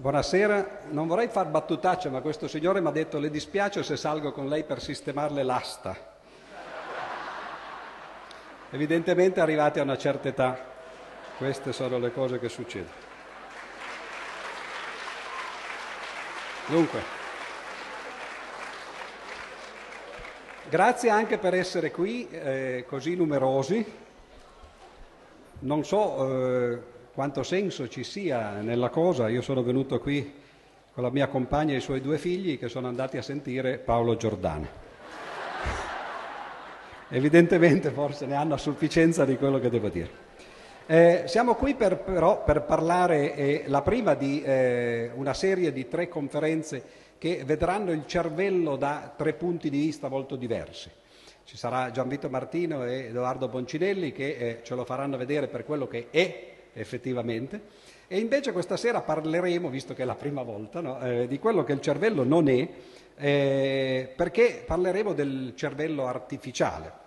[0.00, 4.30] Buonasera, non vorrei far battutaccia, ma questo signore mi ha detto le dispiace se salgo
[4.30, 5.96] con lei per sistemarle l'asta.
[8.70, 10.56] Evidentemente arrivati a una certa età,
[11.36, 12.92] queste sono le cose che succedono.
[16.66, 17.02] Dunque,
[20.68, 23.84] grazie anche per essere qui eh, così numerosi.
[25.58, 30.34] Non so eh, quanto senso ci sia nella cosa, io sono venuto qui
[30.92, 34.16] con la mia compagna e i suoi due figli che sono andati a sentire Paolo
[34.16, 34.68] Giordano.
[37.10, 40.10] Evidentemente forse ne hanno a sufficienza di quello che devo dire.
[40.86, 45.88] Eh, siamo qui per, però per parlare eh, la prima di eh, una serie di
[45.88, 46.84] tre conferenze
[47.18, 50.88] che vedranno il cervello da tre punti di vista molto diversi.
[51.42, 55.88] Ci sarà Gianvito Martino e Edoardo Boncinelli che eh, ce lo faranno vedere per quello
[55.88, 57.60] che è effettivamente.
[58.08, 61.62] E invece questa sera parleremo, visto che è la prima volta, no, eh, di quello
[61.62, 62.68] che il cervello non è,
[63.18, 67.06] eh, perché parleremo del cervello artificiale.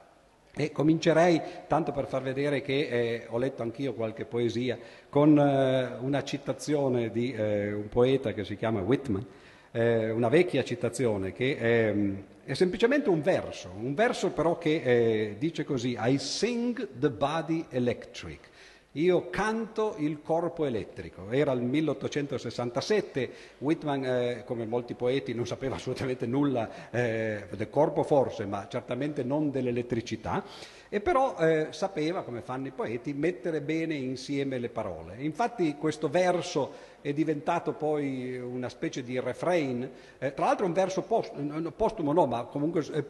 [0.53, 4.77] E comincerei, tanto per far vedere che eh, ho letto anch'io qualche poesia,
[5.09, 9.25] con eh, una citazione di eh, un poeta che si chiama Whitman,
[9.71, 15.63] eh, una vecchia citazione che ehm, è semplicemente un verso, un verso però che dice
[15.63, 18.49] così, I sing the body electric.
[18.95, 21.31] Io canto il corpo elettrico.
[21.31, 28.03] Era il 1867, Whitman, eh, come molti poeti, non sapeva assolutamente nulla eh, del corpo
[28.03, 30.43] forse, ma certamente non dell'elettricità,
[30.89, 35.15] e però eh, sapeva, come fanno i poeti, mettere bene insieme le parole.
[35.19, 39.89] Infatti questo verso è diventato poi una specie di refrain,
[40.19, 41.31] eh, tra l'altro un verso post,
[41.77, 43.05] postumo no, ma comunque eh,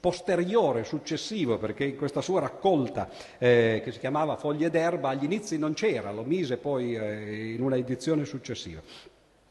[0.00, 5.58] posteriore, successivo, perché in questa sua raccolta eh, che si chiamava Foglie d'erba agli inizi
[5.58, 8.80] non c'era, lo mise poi eh, in una edizione successiva.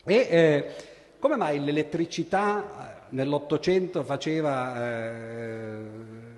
[0.03, 0.75] E eh,
[1.19, 5.77] come mai l'elettricità eh, nell'Ottocento faceva, eh,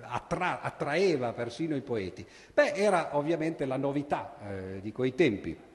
[0.00, 2.26] attra- attraeva persino i poeti?
[2.54, 5.67] Beh, era ovviamente la novità eh, di quei tempi.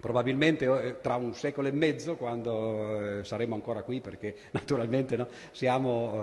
[0.00, 5.28] Probabilmente eh, tra un secolo e mezzo, quando eh, saremo ancora qui, perché naturalmente no,
[5.52, 6.14] siamo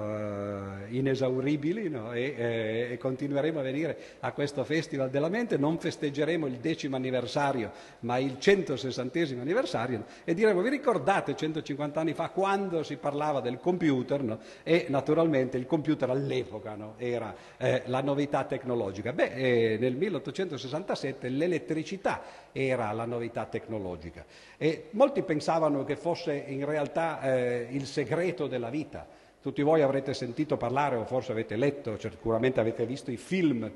[0.90, 5.78] eh, inesauribili no, e, eh, e, continueremo a venire a questo Festival della Mente, non
[5.78, 12.30] festeggeremo il decimo anniversario, ma il 160 anniversario e diremo, vi ricordate 150 anni fa
[12.30, 18.44] quando si parlava del computer no, e naturalmente il computer all'epoca era eh, la novità
[18.44, 19.14] tecnologica.
[19.14, 22.22] Beh, eh, nel 1867 l'elettricità
[22.52, 24.26] era la novità tecnologica tecnologica.
[24.58, 29.06] E molti pensavano che fosse in realtà eh, il segreto della vita.
[29.42, 33.70] Tutti voi avrete sentito parlare o forse avete letto, sicuramente avete visto i film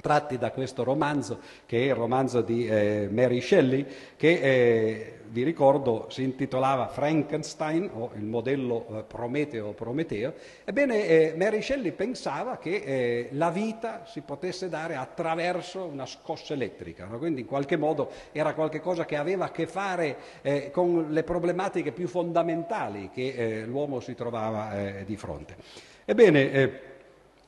[0.00, 3.86] tratti da questo romanzo, che è il romanzo di eh, Mary Shelley,
[4.16, 10.34] che eh, vi ricordo si intitolava Frankenstein o il modello eh, Prometeo Prometeo.
[10.64, 16.54] Ebbene, eh, Mary Shelley pensava che eh, la vita si potesse dare attraverso una scossa
[16.54, 17.18] elettrica, no?
[17.18, 21.92] quindi in qualche modo era qualcosa che aveva a che fare eh, con le problematiche
[21.92, 24.72] più fondamentali che l'uomo si trovava
[25.04, 25.56] di fronte.
[26.04, 26.87] Ebbene,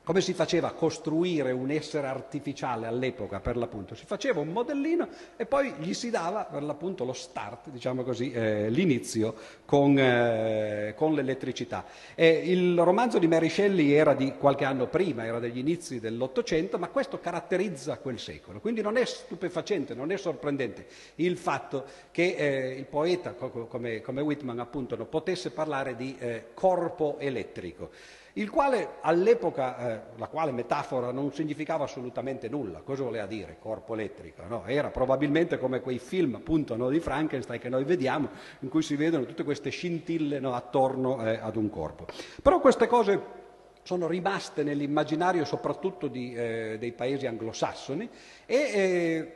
[0.03, 3.93] come si faceva a costruire un essere artificiale all'epoca, per l'appunto?
[3.93, 5.07] Si faceva un modellino
[5.37, 10.93] e poi gli si dava, per l'appunto, lo start, diciamo così, eh, l'inizio con, eh,
[10.95, 11.85] con l'elettricità.
[12.15, 16.79] E il romanzo di Mary Shelley era di qualche anno prima, era degli inizi dell'Ottocento,
[16.79, 18.59] ma questo caratterizza quel secolo.
[18.59, 24.21] Quindi non è stupefacente, non è sorprendente il fatto che eh, il poeta, come, come
[24.21, 27.91] Whitman appunto, potesse parlare di eh, corpo elettrico
[28.33, 32.79] il quale all'epoca, eh, la quale metafora non significava assolutamente nulla.
[32.79, 34.43] Cosa voleva dire corpo elettrico?
[34.47, 34.63] No?
[34.65, 38.95] Era probabilmente come quei film appunto no, di Frankenstein che noi vediamo, in cui si
[38.95, 42.05] vedono tutte queste scintille no, attorno eh, ad un corpo.
[42.41, 43.39] Però queste cose
[43.83, 48.09] sono rimaste nell'immaginario soprattutto di, eh, dei paesi anglosassoni
[48.45, 49.35] e eh,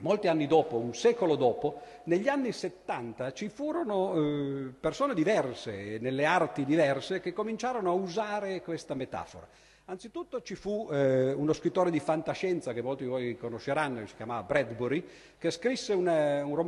[0.00, 6.24] Molti anni dopo, un secolo dopo, negli anni 70 ci furono eh, persone diverse, nelle
[6.24, 9.46] arti diverse, che cominciarono a usare questa metafora.
[9.84, 14.42] Anzitutto ci fu eh, uno scrittore di fantascienza che molti di voi conosceranno, si chiamava
[14.42, 15.04] Bradbury,
[15.38, 16.58] che scrisse un, un,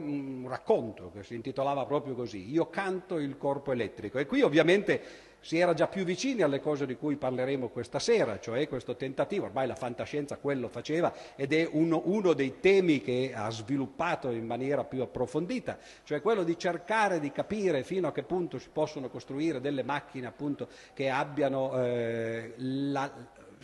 [0.43, 4.19] un racconto che si intitolava proprio così, Io canto il corpo elettrico.
[4.19, 5.03] E qui ovviamente
[5.41, 9.47] si era già più vicini alle cose di cui parleremo questa sera, cioè questo tentativo,
[9.47, 14.47] ormai la fantascienza quello faceva ed è uno, uno, dei temi che ha sviluppato in
[14.47, 19.09] maniera più approfondita, cioè quello di cercare di capire fino a che punto si possono
[19.09, 23.11] costruire delle macchine appunto che abbiano eh, la,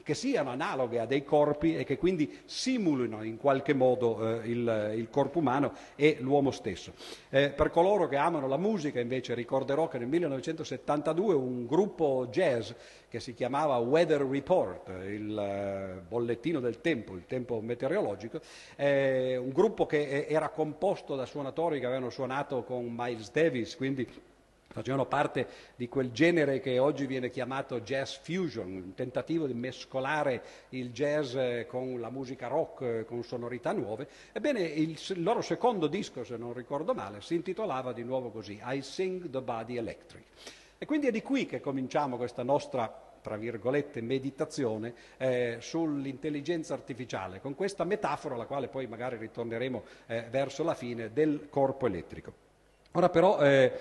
[0.06, 4.92] che siano analoghe a dei corpi e che quindi simulino in qualche modo eh, il,
[4.94, 6.92] il, corpo umano e l'uomo stesso.
[7.28, 12.70] Eh, per coloro che amano la musica invece ricorderò che nel 1972 un gruppo jazz
[13.08, 18.38] che si chiamava Weather Report, il eh, bollettino del tempo, il tempo meteorologico,
[18.76, 24.06] eh, un gruppo che era composto da suonatori che avevano suonato con Miles Davis, quindi
[24.76, 30.42] facevano parte di quel genere che oggi viene chiamato jazz fusion, un tentativo di mescolare
[30.70, 34.06] il jazz eh, con la musica rock, eh, con sonorità nuove.
[34.32, 38.82] Ebbene, il, loro secondo disco, se non ricordo male, si intitolava di nuovo così, I
[38.82, 40.24] Sing the Body Electric.
[40.76, 47.40] E quindi è di qui che cominciamo questa nostra tra virgolette, meditazione eh, sull'intelligenza artificiale,
[47.40, 52.32] con questa metafora, alla quale poi magari ritorneremo eh, verso la fine, del corpo elettrico.
[52.92, 53.72] Ora però, eh,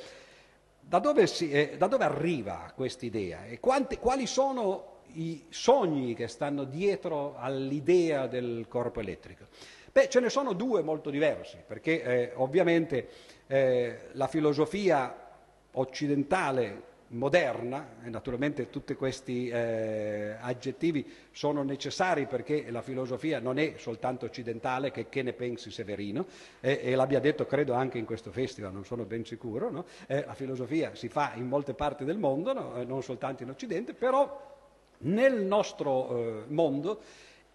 [0.88, 6.28] da, dove si, eh, da, dove arriva quest'idea e quanti, quali sono i sogni che
[6.28, 9.48] stanno dietro all'idea del corpo elettrico?
[9.92, 13.08] Beh, ce ne sono due molto diversi, perché eh, ovviamente
[13.48, 15.24] eh, la filosofia
[15.72, 23.76] occidentale moderna, e naturalmente tutti questi eh, aggettivi sono necessari perché la filosofia non è
[23.78, 26.26] soltanto occidentale, che, che ne pensi Severino,
[26.60, 29.86] eh, e l'abbia detto credo anche in questo festival, non sono ben sicuro, no?
[30.08, 32.76] eh, la filosofia si fa in molte parti del mondo, no?
[32.76, 34.54] Eh, non soltanto in Occidente, però
[35.00, 37.02] nel nostro eh, mondo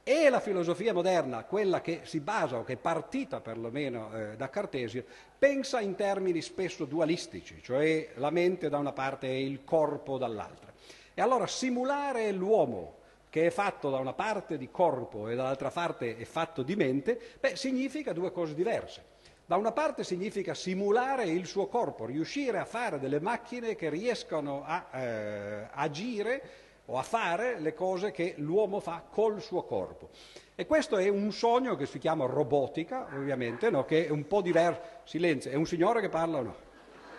[0.02, 4.49] e la filosofia moderna, quella che si basa o che è partita perlomeno eh, da
[4.49, 5.05] Cartesio,
[5.38, 10.73] pensa in termini spesso dualistici, cioè la mente da una parte e il corpo dall'altra.
[11.12, 12.99] E allora simulare l'uomo
[13.29, 17.20] che è fatto da una parte di corpo e dall'altra parte è fatto di mente,
[17.38, 19.19] beh, significa due cose diverse.
[19.46, 24.62] Da una parte significa simulare il suo corpo, riuscire a fare delle macchine che riescano
[24.64, 26.43] a eh, agire
[26.91, 30.11] o a fare le cose che l'uomo fa col suo corpo.
[30.57, 33.85] E questo è un sogno che si chiama robotica, ovviamente, no?
[33.85, 34.81] che è un po' diverso.
[35.05, 36.57] Silenzio, è un signore che parla o no?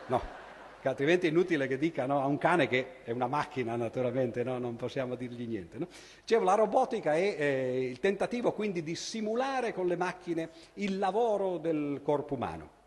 [0.07, 0.21] No,
[0.81, 4.43] che altrimenti è inutile che dica no, a un cane che è una macchina, naturalmente,
[4.43, 4.57] no?
[4.59, 5.77] non possiamo dirgli niente.
[5.77, 5.87] No?
[6.19, 11.57] Dicevo, la robotica è eh, il tentativo quindi di simulare con le macchine il lavoro
[11.57, 12.79] del corpo umano.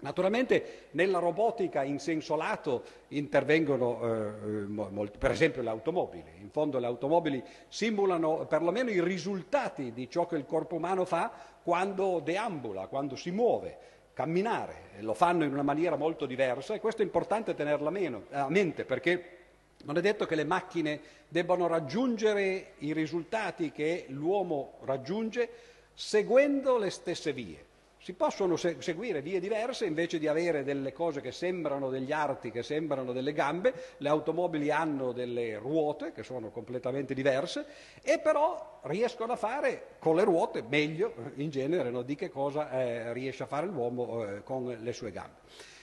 [0.00, 6.30] Naturalmente nella robotica in senso lato intervengono eh, molti, per esempio le automobili.
[6.40, 11.30] In fondo le automobili simulano perlomeno i risultati di ciò che il corpo umano fa
[11.62, 13.76] quando deambula, quando si muove,
[14.14, 14.88] camminare.
[15.00, 17.88] Lo fanno in una maniera molto diversa e questo è importante tenerlo
[18.30, 19.38] a mente perché
[19.84, 25.48] non è detto che le macchine debbano raggiungere i risultati che l'uomo raggiunge
[25.94, 27.68] seguendo le stesse vie.
[28.02, 32.62] Si possono seguire vie diverse invece di avere delle cose che sembrano degli arti, che
[32.62, 37.66] sembrano delle gambe, le automobili hanno delle ruote che sono completamente diverse
[38.00, 42.70] e però riescono a fare con le ruote meglio in genere no, di che cosa
[42.70, 45.40] eh, riesce a fare l'uomo eh, con le sue gambe.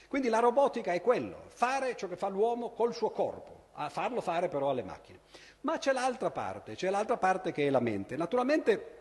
[0.08, 4.20] Quindi la robotica è quello, fare ciò che fa l'uomo col suo corpo, a farlo
[4.20, 5.20] fare però alle macchine.
[5.60, 8.16] Ma c'è l'altra parte, c'è l'altra parte che è la mente.
[8.16, 8.97] Naturalmente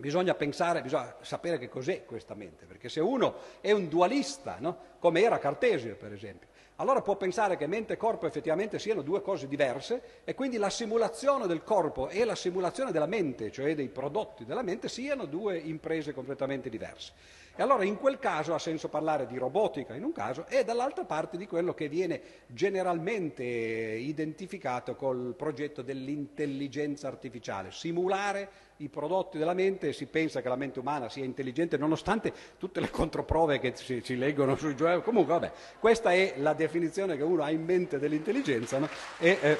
[0.00, 4.78] Bisogna pensare, bisogna sapere che cos'è questa mente, perché se uno è un dualista, no?
[5.00, 6.46] come era Cartesio per esempio,
[6.76, 10.70] allora può pensare che mente e corpo effettivamente siano due cose diverse e quindi la
[10.70, 15.58] simulazione del corpo e la simulazione della mente, cioè dei prodotti della mente, siano due
[15.58, 17.12] imprese completamente diverse.
[17.56, 21.04] E allora in quel caso ha senso parlare di robotica in un caso e dall'altra
[21.04, 29.54] parte di quello che viene generalmente identificato col progetto dell'intelligenza artificiale, simulare i prodotti della
[29.54, 34.02] mente, si pensa che la mente umana sia intelligente nonostante tutte le controprove che ci,
[34.02, 35.02] ci leggono sui giornali.
[35.02, 38.78] Comunque, vabbè, questa è la definizione che uno ha in mente dell'intelligenza.
[38.78, 38.88] No?
[39.18, 39.58] E, eh,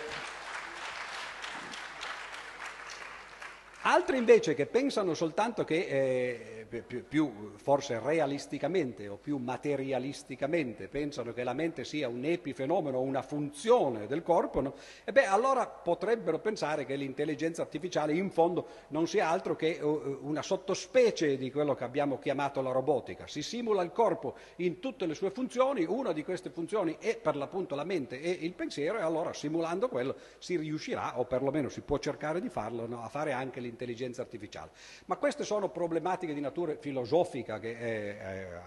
[3.83, 11.33] Altri invece che pensano soltanto che eh, più, più, forse realisticamente o più materialisticamente pensano
[11.33, 14.75] che la mente sia un epifenomeno, una funzione del corpo, no?
[15.05, 20.19] e beh, allora potrebbero pensare che l'intelligenza artificiale in fondo non sia altro che uh,
[20.23, 23.27] una sottospecie di quello che abbiamo chiamato la robotica.
[23.27, 27.37] Si simula il corpo in tutte le sue funzioni, una di queste funzioni è per
[27.37, 31.81] l'appunto la mente e il pensiero e allora simulando quello si riuscirà, o perlomeno si
[31.81, 33.03] può cercare di farlo, no?
[33.03, 34.71] a fare anche l'intelligenza artificiale.
[35.07, 38.61] Ma queste sono problematiche di natura natura filosofica che è, è,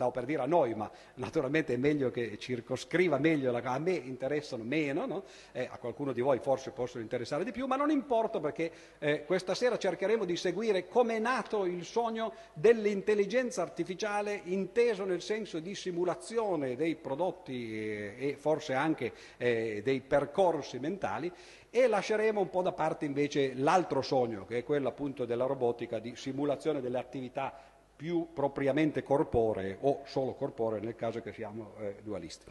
[0.00, 3.92] stavo per dire a noi, ma naturalmente è meglio che circoscriva meglio, la, a me
[3.92, 5.24] interessano meno, no?
[5.52, 9.24] eh, a qualcuno di voi forse possono interessare di più, ma non importa perché eh,
[9.26, 15.58] questa sera cercheremo di seguire come è nato il sogno dell'intelligenza artificiale inteso nel senso
[15.58, 21.30] di simulazione dei prodotti eh, e forse anche eh, dei percorsi mentali
[21.72, 26.00] e lasceremo un po' da parte invece l'altro sogno, che è quello appunto della robotica
[26.00, 27.54] di simulazione delle attività
[28.00, 32.46] più propriamente corporee o solo corporee nel caso che siamo eh, dualisti.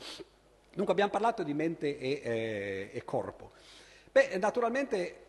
[0.72, 3.53] Dunque abbiamo parlato di mente e, eh, e corpo.
[4.12, 5.25] Beh, naturalmente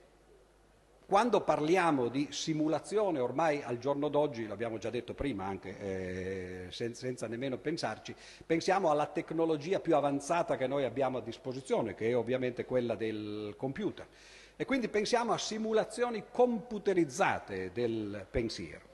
[1.07, 7.00] quando parliamo di simulazione, ormai al giorno d'oggi, l'abbiamo già detto prima anche eh, senza,
[7.00, 12.17] senza, nemmeno pensarci, pensiamo alla tecnologia più avanzata che noi abbiamo a disposizione, che è
[12.17, 14.07] ovviamente quella del computer.
[14.55, 18.90] E quindi pensiamo a simulazioni computerizzate del pensiero.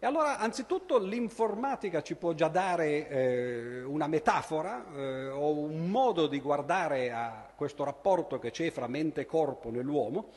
[0.00, 6.28] E allora, anzitutto, l'informatica ci può già dare eh, una metafora eh, o un modo
[6.28, 10.28] di guardare a questo rapporto che c'è fra mente e corpo nell'uomo,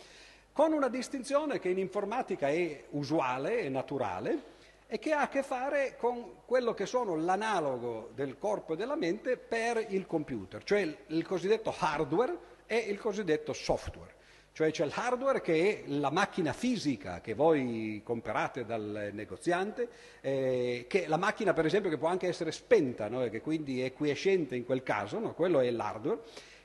[0.52, 4.42] con una distinzione che in informatica è usuale e naturale
[4.88, 8.96] e che ha a che fare con quello che sono l'analogo del corpo e della
[8.96, 14.16] mente per il computer, cioè il cosiddetto hardware e il cosiddetto software.
[14.54, 19.88] Cioè c'è l'hardware che è la macchina fisica che voi comprate dal negoziante,
[20.20, 23.24] eh, che la macchina per esempio che può anche essere spenta, no?
[23.24, 25.34] e che quindi è quiescente in quel caso, no?
[25.34, 26.20] quello è l'hardware.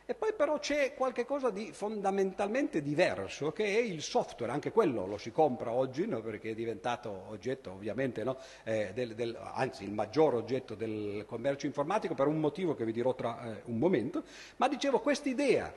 [0.09, 5.19] E poi però c'è qualcosa di fondamentalmente diverso che è il software, anche quello lo
[5.19, 6.21] si compra oggi no?
[6.21, 8.39] perché è diventato oggetto ovviamente, no?
[8.65, 12.93] eh, del, del, anzi il maggior oggetto del commercio informatico per un motivo che vi
[12.93, 14.23] dirò tra eh, un momento,
[14.57, 15.73] ma dicevo quest'idea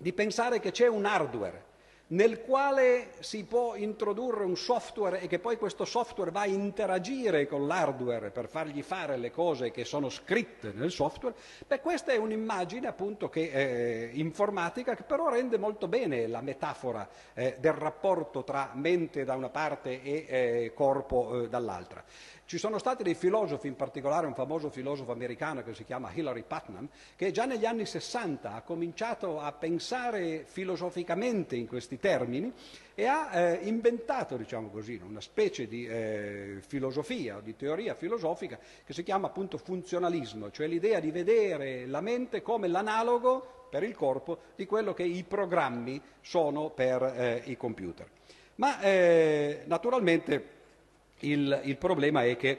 [0.00, 1.68] di pensare che c'è un hardware
[2.10, 7.46] nel quale si può introdurre un software e che poi questo software va a interagire
[7.46, 12.16] con l'hardware per fargli fare le cose che sono scritte nel software, beh, questa è
[12.16, 18.42] un'immagine appunto che, eh, informatica che però rende molto bene la metafora eh, del rapporto
[18.42, 22.02] tra mente da una parte e eh, corpo eh, dall'altra.
[22.50, 26.42] Ci sono stati dei filosofi, in particolare un famoso filosofo americano che si chiama Hilary
[26.42, 32.52] Putnam, che già negli anni 60 ha cominciato a pensare filosoficamente in questi termini
[32.96, 38.58] e ha eh, inventato, diciamo così, una specie di eh, filosofia o di teoria filosofica
[38.84, 43.94] che si chiama appunto funzionalismo, cioè l'idea di vedere la mente come l'analogo per il
[43.94, 48.08] corpo di quello che i programmi sono per eh, i computer.
[48.56, 50.58] Ma eh, naturalmente
[51.20, 52.58] il, il problema è che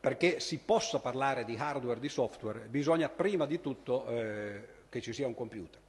[0.00, 5.12] perché si possa parlare di hardware, di software, bisogna prima di tutto eh, che ci
[5.12, 5.80] sia un computer.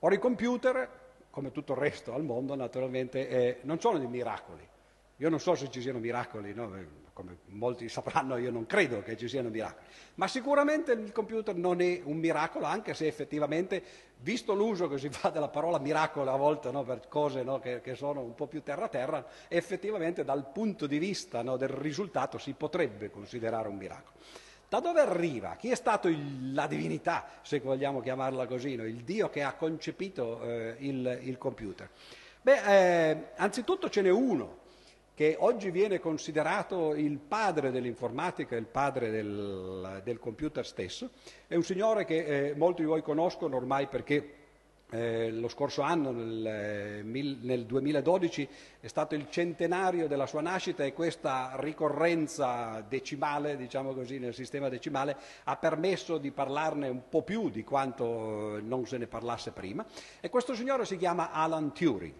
[0.00, 0.88] Ora i computer,
[1.30, 4.66] come tutto il resto al mondo, naturalmente eh, non sono dei miracoli.
[5.18, 6.72] Io non so se ci siano miracoli, no?
[7.14, 11.80] Come molti sapranno io non credo che ci siano miracoli, ma sicuramente il computer non
[11.80, 13.82] è un miracolo, anche se effettivamente,
[14.18, 17.80] visto l'uso che si fa della parola miracolo a volte no, per cose no, che,
[17.80, 22.52] che, sono un po' più terra-terra, effettivamente dal punto di vista no, del risultato si
[22.52, 24.18] potrebbe considerare un miracolo.
[24.68, 25.54] Da dove arriva?
[25.54, 30.42] Chi è stato il, la divinità, se vogliamo chiamarla così, il Dio che ha concepito
[30.42, 31.88] eh, il, il, computer?
[32.42, 34.62] Beh, eh, anzitutto ce n'è uno,
[35.14, 41.10] che oggi viene considerato il padre dell'informatica, il padre del, del computer stesso.
[41.46, 44.42] È un signore che eh, molti di voi conoscono ormai perché
[44.90, 48.48] eh, lo scorso anno, nel, eh, nel, 2012,
[48.80, 54.68] è stato il centenario della sua nascita e questa ricorrenza decimale, diciamo così, nel sistema
[54.68, 59.84] decimale, ha permesso di parlarne un po' più di quanto non se ne parlasse prima.
[60.20, 62.14] E questo signore si chiama Alan Turing.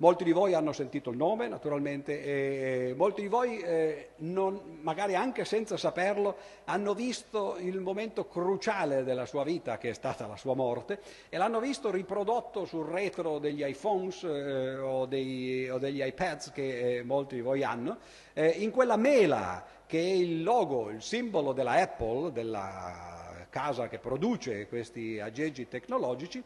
[0.00, 5.14] Molti di voi hanno sentito il nome, naturalmente, e molti di voi, eh, non, magari
[5.14, 10.38] anche senza saperlo, hanno visto il momento cruciale della sua vita, che è stata la
[10.38, 16.02] sua morte, e l'hanno visto riprodotto sul retro degli iPhones eh, o, dei, o, degli
[16.02, 17.98] iPads che eh, molti di voi hanno,
[18.32, 23.98] eh, in quella mela che è il logo, il simbolo della Apple, della casa che
[23.98, 26.42] produce questi aggeggi tecnologici,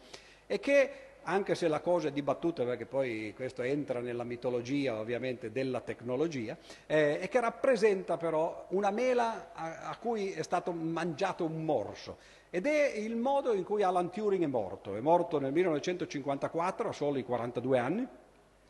[0.46, 0.90] e che
[1.24, 6.56] anche se la cosa è dibattuta perché poi questo entra nella mitologia ovviamente della tecnologia,
[6.86, 12.18] eh, e che rappresenta però una mela a, a, cui è stato mangiato un morso.
[12.50, 14.94] Ed è il modo in cui Alan Turing è morto.
[14.94, 18.06] È morto nel 1954, a soli 42 anni,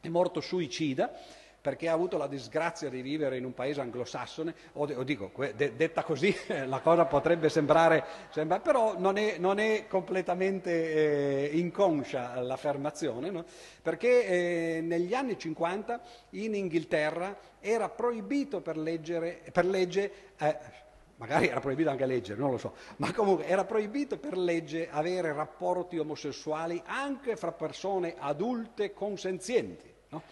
[0.01, 1.13] è morto suicida
[1.65, 6.03] perché ha avuto la disgrazia di vivere in un paese anglosassone, o, dico, de, detta
[6.03, 13.31] così la cosa potrebbe sembrare, sembra, però non è, non è completamente eh, inconscia l'affermazione,
[13.31, 13.47] no?
[13.81, 16.03] perché eh, negli anni 50
[16.33, 20.59] in Inghilterra era proibito per, leggere, per legge eh,
[21.17, 25.33] magari era proibito anche leggere, non lo so, ma comunque era proibito per legge avere
[25.33, 29.91] rapporti omosessuali anche fra persone adulte consenzienti.
[30.11, 30.23] No?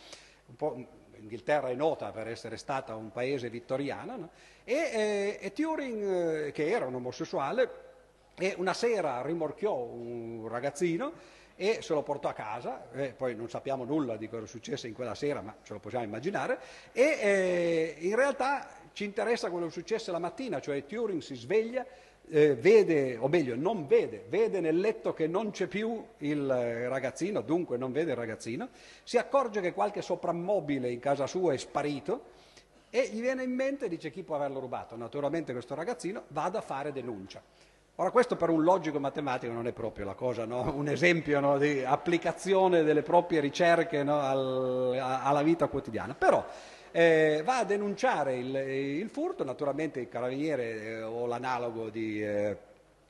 [1.22, 4.30] L'Inghilterra è nota per essere stata un paese vittoriano no?
[4.64, 7.90] e, eh, e, Turing, eh, che era un omosessuale,
[8.56, 11.12] una sera rimorchiò un ragazzino
[11.54, 14.94] e se lo portò a casa, eh, poi non sappiamo nulla di cosa successe in
[14.94, 16.58] quella sera, ma ce lo possiamo immaginare,
[16.90, 21.86] e eh, in realtà ci interessa quello che successe la mattina, cioè Turing si sveglia,
[22.30, 26.46] eh, vede, o meglio non vede, vede nel letto che non c'è più il
[26.88, 28.68] ragazzino, dunque non vede il ragazzino,
[29.04, 32.40] si accorge che qualche soprammobile in casa sua è sparito
[32.90, 36.62] e gli viene in mente, dice chi può averlo rubato, naturalmente questo ragazzino, vada a
[36.62, 37.42] fare denuncia.
[37.96, 40.72] Ora questo per un logico matematico non è proprio la cosa, no?
[40.74, 46.44] un esempio no, di applicazione delle proprie ricerche no, al, alla vita quotidiana, però
[46.92, 52.22] eh, va a denunciare il, il, furto, naturalmente il carabiniere eh, o l'analogo di...
[52.22, 52.56] Eh,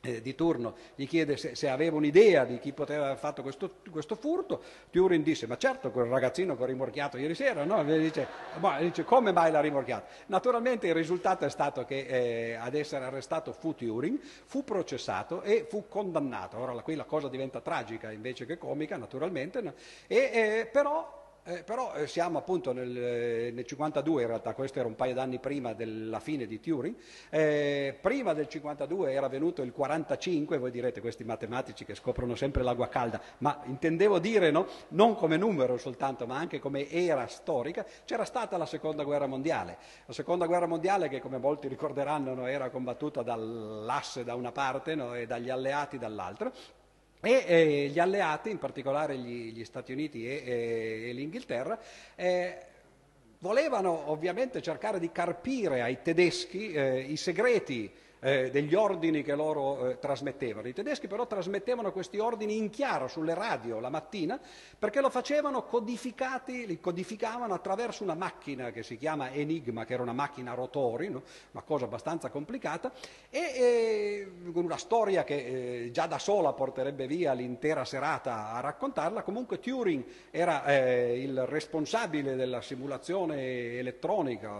[0.05, 3.75] eh, di turno gli chiede se, se, aveva un'idea di chi poteva aver fatto questo,
[3.89, 4.61] questo, furto,
[4.91, 7.81] Turing disse ma certo quel ragazzino che ho rimorchiato ieri sera, no?
[7.85, 8.27] dice,
[8.81, 10.07] dice, come mai l'ha rimorchiato?
[10.25, 15.65] Naturalmente il risultato è stato che eh, ad essere arrestato fu Turing, fu processato e
[15.69, 19.73] fu condannato, ora qui la cosa diventa tragica invece che comica naturalmente, no?
[20.07, 24.79] e, eh, però eh, però eh, siamo appunto nel, eh, nel, 52, in realtà questo
[24.79, 26.95] era un paio d'anni prima della fine di Turing,
[27.29, 32.63] eh, prima del 52 era venuto il 45, voi direte questi matematici che scoprono sempre
[32.63, 37.85] l'acqua calda, ma intendevo dire no, non come numero soltanto, ma anche come era storica,
[38.05, 42.47] c'era stata la seconda guerra mondiale, la seconda guerra mondiale che come molti ricorderanno no,
[42.47, 46.51] era combattuta dall'asse da una parte no, e dagli alleati dall'altra,
[47.25, 51.79] e eh, gli alleati, in particolare gli, gli Stati Uniti e, e, e l'Inghilterra,
[52.15, 52.57] eh,
[53.39, 57.89] volevano ovviamente cercare di carpire ai tedeschi eh, i segreti
[58.23, 60.67] eh, degli ordini che loro eh, trasmettevano.
[60.67, 64.39] I tedeschi però trasmettevano questi ordini in chiaro sulle radio la mattina
[64.79, 70.01] perché lo facevano codificati, li codificavano attraverso una macchina che si chiama Enigma, che era
[70.01, 71.23] una macchina a rotori, no?
[71.51, 72.91] una cosa abbastanza complicata,
[73.29, 79.23] e eh, una storia che eh, già da sola porterebbe via l'intera serata a raccontarla,
[79.23, 84.51] comunque Turing era eh, il responsabile della simulazione elettronica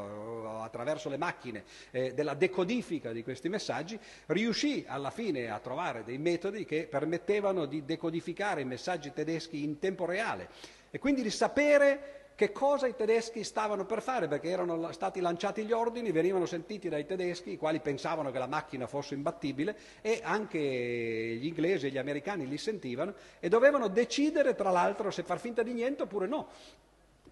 [0.64, 6.66] attraverso le macchine, della decodifica di questi messaggi, riuscì alla fine a trovare dei metodi
[6.66, 10.50] che permettevano di decodificare i messaggi tedeschi in tempo reale
[10.90, 15.64] e quindi di sapere che cosa i tedeschi stavano per fare, perché erano stati lanciati
[15.66, 20.20] gli ordini, venivano sentiti dai tedeschi, i quali pensavano che la macchina fosse imbattibile, e
[20.24, 25.40] anche gli inglesi e gli americani li sentivano, e dovevano decidere, tra l'altro, se far
[25.40, 26.48] finta di niente oppure no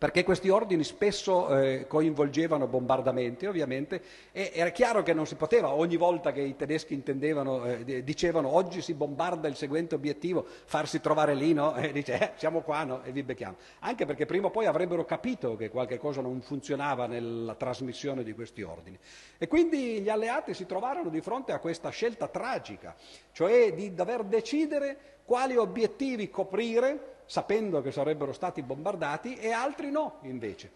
[0.01, 5.75] perché questi ordini spesso eh, coinvolgevano bombardamenti ovviamente e era chiaro che non si poteva
[5.75, 11.01] ogni volta che i tedeschi intendevano, eh, dicevano oggi si bombarda il seguente obiettivo, farsi
[11.01, 11.75] trovare lì, no?
[11.75, 13.03] E dice eh, siamo qua no?
[13.03, 13.57] e vi becchiamo.
[13.81, 18.33] Anche perché prima o poi avrebbero capito che qualche cosa non funzionava nella trasmissione di
[18.33, 18.97] questi ordini.
[19.37, 22.95] E quindi gli alleati si trovarono di fronte a questa scelta tragica,
[23.33, 30.19] cioè di dover decidere quali obiettivi coprire sapendo che sarebbero stati bombardati e altri no
[30.23, 30.71] invece.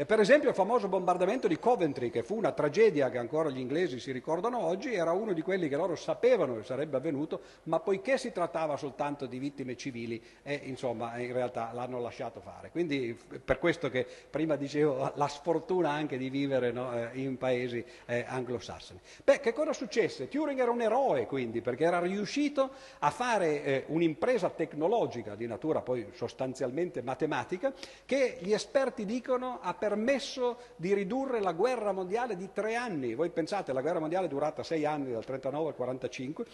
[0.00, 3.58] E per esempio il famoso bombardamento di Coventry, che fu una tragedia che ancora gli
[3.58, 7.80] inglesi si ricordano oggi, era uno di quelli che loro sapevano che sarebbe avvenuto, ma
[7.80, 12.70] poiché si trattava soltanto di vittime civili, eh, insomma, in realtà l'hanno lasciato fare.
[12.70, 17.84] Quindi per questo che prima dicevo la sfortuna anche di vivere no, eh, in paesi
[18.06, 19.00] eh, anglosassoni.
[19.22, 20.28] Beh, che cosa successe?
[20.28, 25.82] Turing era un eroe quindi, perché era riuscito a fare eh, un'impresa tecnologica di natura
[25.82, 27.70] poi sostanzialmente matematica,
[28.06, 33.14] che gli esperti dicono ha permesso permesso di ridurre la guerra mondiale di tre anni.
[33.14, 36.44] Voi pensate, la guerra mondiale è durata sei anni, dal 39 al 45,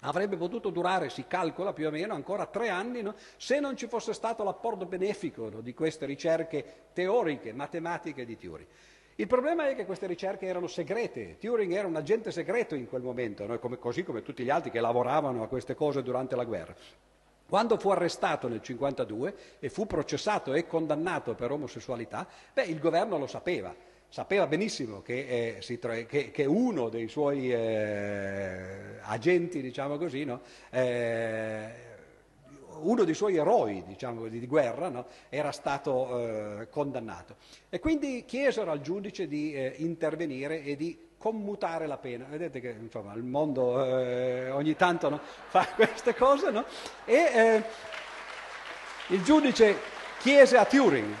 [0.00, 3.14] avrebbe potuto durare, si calcola più o meno, ancora tre anni no?
[3.38, 5.60] se non ci fosse stato l'apporto benefico no?
[5.62, 8.68] di queste ricerche teoriche, matematiche di Turing.
[9.16, 13.00] Il problema è che queste ricerche erano segrete, Turing era un agente segreto in quel
[13.00, 13.58] momento, no?
[13.58, 16.74] come, così come tutti gli altri che lavoravano a queste cose durante la guerra.
[17.46, 23.18] Quando fu arrestato nel 1952 e fu processato e condannato per omosessualità, beh, il governo
[23.18, 23.74] lo sapeva,
[24.08, 31.92] sapeva benissimo che, eh, che, che uno dei suoi eh, agenti, diciamo così, no, eh,
[32.80, 37.36] uno dei suoi eroi diciamo, di, di guerra no, era stato eh, condannato.
[37.68, 42.26] E quindi chiesero al giudice di eh, intervenire e di commutare la pena.
[42.28, 46.66] Vedete che insomma, il mondo eh, ogni tanto no, fa queste cose, no?
[47.06, 47.64] E eh,
[49.06, 49.74] il giudice
[50.18, 51.14] chiese a Turing,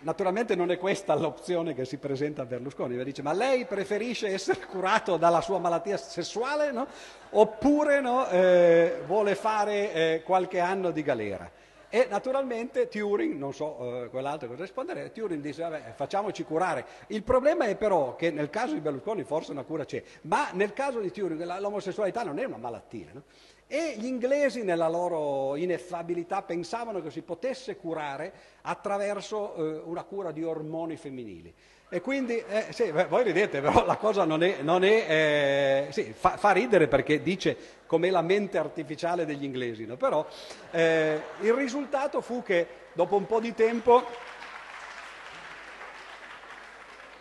[0.00, 4.28] Naturalmente non è questa l'opzione che si presenta a Berlusconi, mi dice ma lei preferisce
[4.28, 6.86] essere curato dalla sua malattia sessuale no?
[7.30, 11.50] oppure eh, vuole fare eh, qualche anno di galera?
[11.90, 16.84] E naturalmente Turing, non so eh, quell'altro cosa rispondere, Turing dice vabbè facciamoci curare.
[17.06, 20.74] Il problema è però che nel caso di Berlusconi forse una cura c'è, ma nel
[20.74, 23.08] caso di Turing l'omosessualità non è una malattia.
[23.12, 23.22] No?
[23.66, 30.30] E gli inglesi nella loro ineffabilità pensavano che si potesse curare attraverso eh, una cura
[30.30, 31.54] di ormoni femminili.
[31.90, 36.12] E quindi, eh, sì, voi ridete, però la cosa non è, non è eh, sì,
[36.14, 39.96] fa, fa, ridere perché dice com'è la mente artificiale degli inglesi, no?
[39.96, 40.26] però
[40.70, 44.04] eh, il risultato fu che dopo un po' di tempo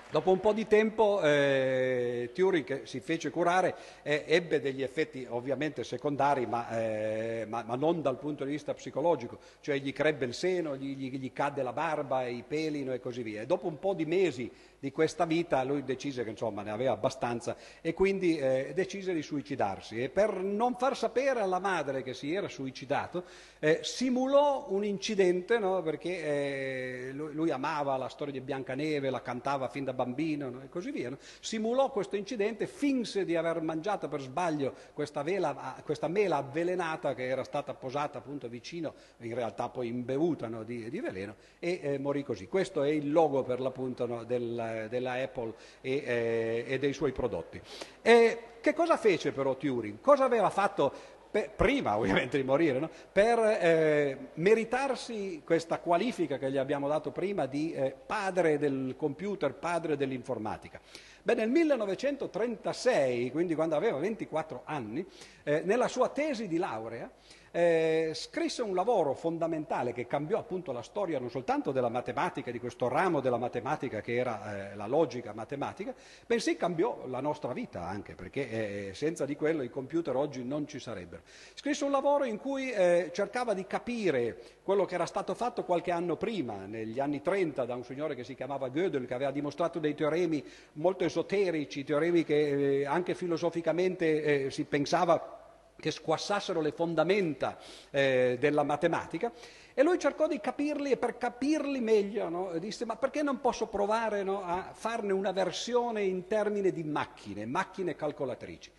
[0.10, 5.84] Dopo un po' di tempo eh, che si fece curare, eh, ebbe degli effetti ovviamente
[5.84, 10.34] secondari, ma, eh, ma, ma, non dal punto di vista psicologico, cioè gli crebbe il
[10.34, 13.42] seno, gli, gli, gli cadde la barba, i pelino e così via.
[13.42, 16.92] E dopo un po' di mesi di questa vita lui decise che insomma ne aveva
[16.92, 20.02] abbastanza e quindi eh, decise di suicidarsi.
[20.02, 23.24] E per non far sapere alla madre che si era suicidato,
[23.60, 25.82] eh, simulò un incidente, no?
[25.82, 30.62] perché eh, lui, lui, amava la storia di Biancaneve, la cantava fin da bambino no?
[30.62, 31.10] e così via.
[31.10, 31.18] No?
[31.40, 37.26] Simulò questo incidente, finse di aver mangiato per sbaglio questa, vela, questa mela avvelenata che
[37.26, 42.24] era stata posata appunto vicino, in realtà poi imbevuta di, di, veleno, e eh, morì
[42.24, 42.48] così.
[42.48, 47.62] Questo è il logo per l'appunto del, della Apple e, eh, e, dei suoi prodotti.
[48.02, 50.00] E che cosa fece però Turing?
[50.02, 52.90] Cosa aveva fatto per, prima ovviamente di morire, no?
[53.12, 59.54] per eh, meritarsi questa qualifica che gli abbiamo dato prima di eh, padre del computer,
[59.54, 60.80] padre dell'informatica.
[61.24, 65.06] Beh, nel 1936, quindi quando aveva 24 anni,
[65.44, 67.12] eh, nella sua tesi di laurea,
[67.58, 72.60] eh, scrisse un lavoro fondamentale che cambiò appunto la storia non soltanto della matematica, di
[72.60, 75.92] questo ramo della matematica che era eh, la logica matematica,
[76.28, 80.68] bensì cambiò la nostra vita anche, perché eh, senza di quello i computer oggi non
[80.68, 81.24] ci sarebbero.
[81.56, 85.90] Scrisse un lavoro in cui eh, cercava di capire quello che era stato fatto qualche
[85.90, 89.80] anno prima, negli anni 30, da un signore che si chiamava Gödel, che aveva dimostrato
[89.80, 95.38] dei teoremi molto esoterici, teoremi che eh, anche filosoficamente eh, si pensava
[95.80, 97.58] che squassassero le fondamenta
[97.90, 99.32] eh, della matematica
[99.74, 103.68] e lui cercò di capirli e per capirli meglio no, disse ma perché non posso
[103.68, 108.72] provare no, a farne una versione in termini di macchine, macchine calcolatrici.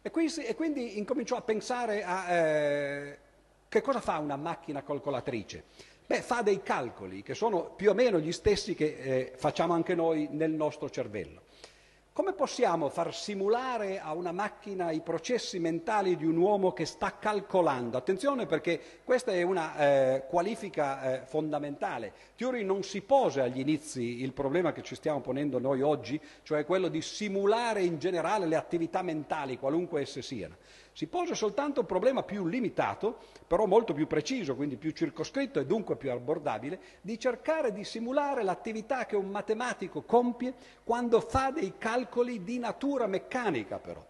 [0.00, 3.18] E quindi, e quindi incominciò a pensare a eh,
[3.68, 5.64] che cosa fa una macchina calcolatrice.
[6.06, 9.94] Beh, fa dei calcoli che sono più o meno gli stessi che eh, facciamo anche
[9.94, 11.42] noi nel nostro cervello.
[12.18, 17.16] Come possiamo far simulare a una macchina i processi mentali di un uomo che sta
[17.16, 17.96] calcolando?
[17.96, 22.12] Attenzione perché questa è una eh, qualifica eh, fondamentale.
[22.34, 26.66] Turing non si pose agli inizi il problema che ci stiamo ponendo noi oggi, cioè
[26.66, 30.56] quello di simulare in generale le attività mentali, qualunque esse siano.
[30.98, 35.64] Si pose soltanto un problema più limitato, però molto più preciso, quindi più circoscritto e
[35.64, 41.74] dunque più abbordabile, di cercare di simulare l'attività che un matematico compie quando fa dei
[41.78, 44.04] calcoli di natura meccanica però.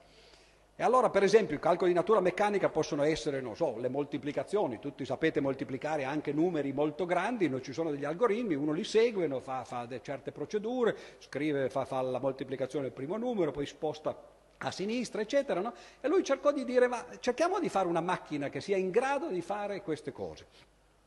[0.77, 4.79] E allora, per esempio, i calcoli di natura meccanica possono essere, non so, le moltiplicazioni.
[4.79, 9.27] Tutti sapete moltiplicare anche numeri molto grandi, non ci sono degli algoritmi, uno li segue,
[9.27, 14.37] no, fa, fa certe procedure, scrive, fa, fa la moltiplicazione del primo numero, poi sposta
[14.59, 15.73] a sinistra, eccetera, no?
[16.01, 19.29] E lui cercò di dire, ma cerchiamo di fare una macchina che sia in grado
[19.29, 20.47] di fare queste cose.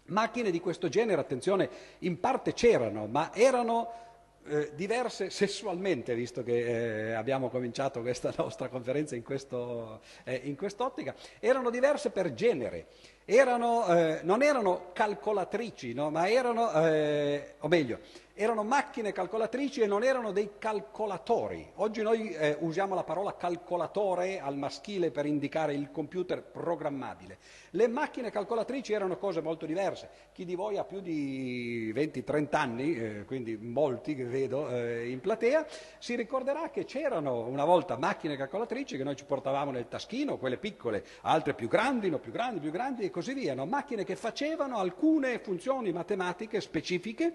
[0.05, 4.09] Macchine di questo genere, attenzione, in parte c'erano, ma erano
[4.45, 10.55] eh, diverse sessualmente, visto che eh, abbiamo cominciato questa nostra conferenza in, questo, eh, in
[10.55, 12.87] quest'ottica, erano diverse per genere.
[13.23, 16.09] Erano, eh, non erano calcolatrici, no?
[16.09, 17.99] ma erano, eh, o meglio,
[18.33, 21.71] erano macchine calcolatrici e non erano dei calcolatori.
[21.75, 27.37] Oggi noi eh, usiamo la parola calcolatore al maschile per indicare il computer programmabile.
[27.71, 30.09] Le macchine calcolatrici erano cose molto diverse.
[30.33, 35.19] Chi di voi ha più di 20-30 anni, eh, quindi molti che vedo eh, in
[35.19, 35.65] platea,
[35.99, 40.57] si ricorderà che c'erano una volta macchine calcolatrici che noi ci portavamo nel taschino, quelle
[40.57, 43.53] piccole, altre più grandi, no, più grandi, più grandi e così via.
[43.53, 43.65] No?
[43.65, 47.33] Macchine che facevano alcune funzioni matematiche specifiche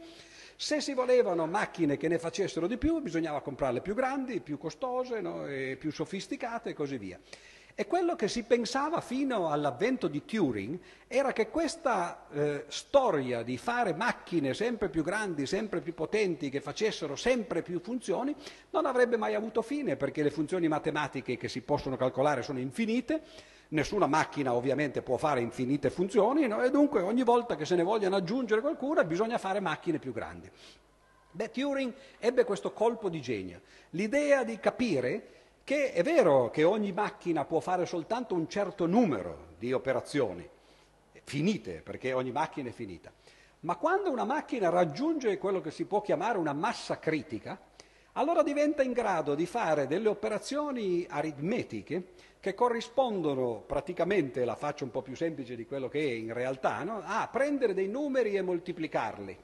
[0.57, 5.21] se si volevano macchine che ne facessero di più, bisognava comprarle più grandi, più costose,
[5.21, 5.45] no?
[5.79, 7.21] più sofisticate e così via.
[7.79, 13.59] E quello che si pensava fino all'avvento di Turing era che questa eh, storia di
[13.59, 18.35] fare macchine sempre più grandi, sempre più potenti, che facessero sempre più funzioni,
[18.71, 23.21] non avrebbe mai avuto fine, perché le funzioni matematiche che si possono calcolare sono infinite,
[23.69, 26.63] Nessuna macchina ovviamente può fare infinite funzioni no?
[26.63, 30.49] e dunque ogni volta che se ne vogliono aggiungere qualcuna bisogna fare macchine più grandi.
[31.33, 35.29] Beh, Turing ebbe questo colpo di genio, l'idea di capire
[35.65, 40.49] che è vero che ogni macchina può fare soltanto un certo numero di operazioni,
[41.25, 43.13] finite, perché ogni macchina è finita,
[43.61, 47.59] ma quando una macchina raggiunge quello che si può chiamare una massa critica,
[48.13, 52.13] allora diventa in grado di fare delle operazioni aritmetiche
[52.47, 56.85] che corrispondono praticamente, la faccio un po' più semplice di quello che è in realtà,
[56.85, 57.03] no?
[57.05, 59.37] a prendere dei numeri e moltiplicarli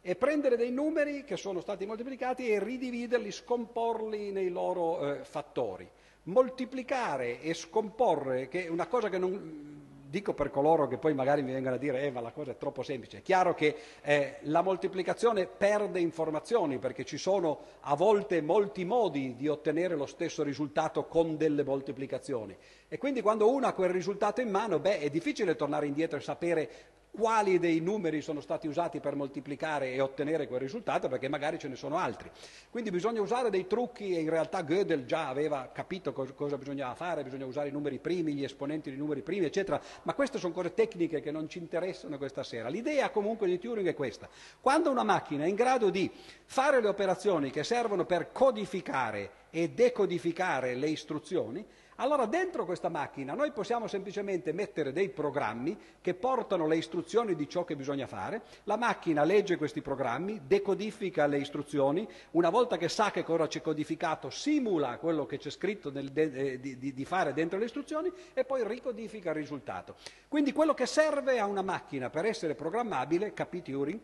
[0.00, 5.88] e prendere dei numeri che sono stati moltiplicati e ridividerli, scomporli nei loro eh, fattori.
[6.24, 9.73] Moltiplicare e scomporre, che è una cosa che non
[10.14, 12.56] dico per coloro che poi magari mi vengono a dire eh ma la cosa è
[12.56, 18.40] troppo semplice, è chiaro che eh, la moltiplicazione perde informazioni perché ci sono a volte
[18.40, 22.56] molti modi di ottenere lo stesso risultato con delle moltiplicazioni.
[22.86, 26.20] E quindi quando uno ha quel risultato in mano, beh, è difficile tornare indietro e
[26.20, 26.70] sapere
[27.16, 31.68] quali dei numeri sono stati usati per moltiplicare e ottenere quel risultato, perché magari ce
[31.68, 32.28] ne sono altri.
[32.70, 36.94] Quindi bisogna usare dei trucchi e in realtà Gödel già aveva capito cosa, cosa bisognava
[36.94, 40.52] fare, bisogna usare i numeri primi, gli esponenti di numeri primi, eccetera, ma queste sono
[40.52, 42.68] cose tecniche che non ci interessano questa sera.
[42.68, 44.28] L'idea comunque di Turing è questa.
[44.60, 46.10] Quando una macchina è in grado di
[46.46, 51.64] fare le operazioni che servono per codificare e decodificare le istruzioni,
[51.96, 57.48] allora dentro questa macchina noi possiamo semplicemente mettere dei programmi che portano le istruzioni di
[57.48, 62.88] ciò che bisogna fare, la macchina legge questi programmi, decodifica le istruzioni, una volta che
[62.88, 67.04] sa che cosa c'è codificato simula quello che c'è scritto nel, de, di, di, di
[67.04, 69.96] fare dentro le istruzioni e poi ricodifica il risultato.
[70.28, 74.00] Quindi quello che serve a una macchina per essere programmabile, capì Turing,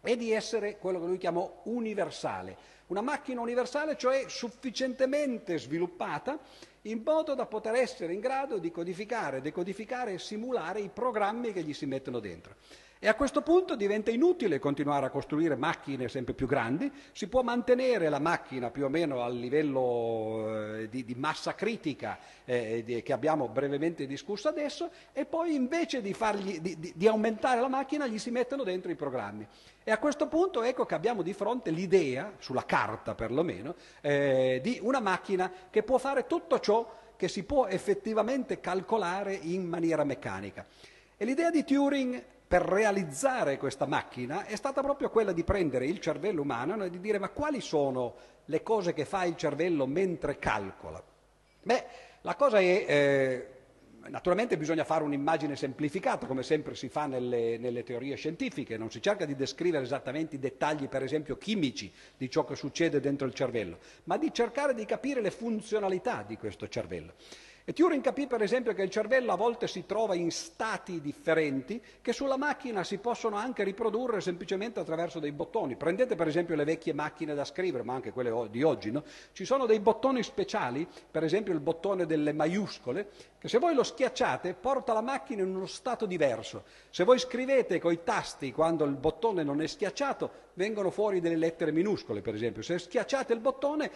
[0.00, 2.74] è di essere quello che lui chiamò universale.
[2.86, 6.38] Una macchina universale, cioè sufficientemente sviluppata
[6.86, 11.62] in modo da poter essere in grado di codificare, decodificare e simulare i programmi che
[11.62, 12.54] gli si mettono dentro.
[12.98, 17.42] E a questo punto diventa inutile continuare a costruire macchine sempre più grandi, si può
[17.42, 23.02] mantenere la macchina più o meno al livello eh, di, di, massa critica eh, di,
[23.02, 28.18] che abbiamo brevemente discusso adesso e poi invece di, fargli, di, aumentare la macchina gli
[28.18, 29.46] si mettono dentro i programmi.
[29.84, 34.78] E a questo punto ecco che abbiamo di fronte l'idea, sulla carta perlomeno, eh, di
[34.80, 40.64] una macchina che può fare tutto ciò che si può effettivamente calcolare in maniera meccanica.
[41.18, 45.98] E l'idea di Turing per realizzare questa macchina è stata proprio quella di prendere il
[45.98, 50.38] cervello umano e di dire ma quali sono le cose che fa il cervello mentre
[50.38, 51.02] calcola?
[51.62, 51.84] Beh,
[52.20, 53.48] la cosa è, eh,
[54.08, 59.02] naturalmente bisogna fare un'immagine semplificata, come sempre si fa nelle, nelle, teorie scientifiche, non si
[59.02, 63.34] cerca di descrivere esattamente i dettagli, per esempio, chimici di ciò che succede dentro il
[63.34, 67.14] cervello, ma di cercare di capire le funzionalità di questo cervello.
[67.68, 71.82] E Turing capì per esempio che il cervello a volte si trova in stati differenti
[72.00, 75.74] che sulla macchina si possono anche riprodurre semplicemente attraverso dei bottoni.
[75.74, 79.02] Prendete per esempio le vecchie macchine da scrivere, ma anche quelle di oggi, no?
[79.32, 83.82] ci sono dei bottoni speciali, per esempio il bottone delle maiuscole, che se voi lo
[83.82, 86.62] schiacciate porta la macchina in uno stato diverso.
[86.90, 91.72] Se voi scrivete coi tasti quando il bottone non è schiacciato, vengono fuori delle lettere
[91.72, 92.62] minuscole, per esempio.
[92.62, 93.90] Se schiacciate il bottone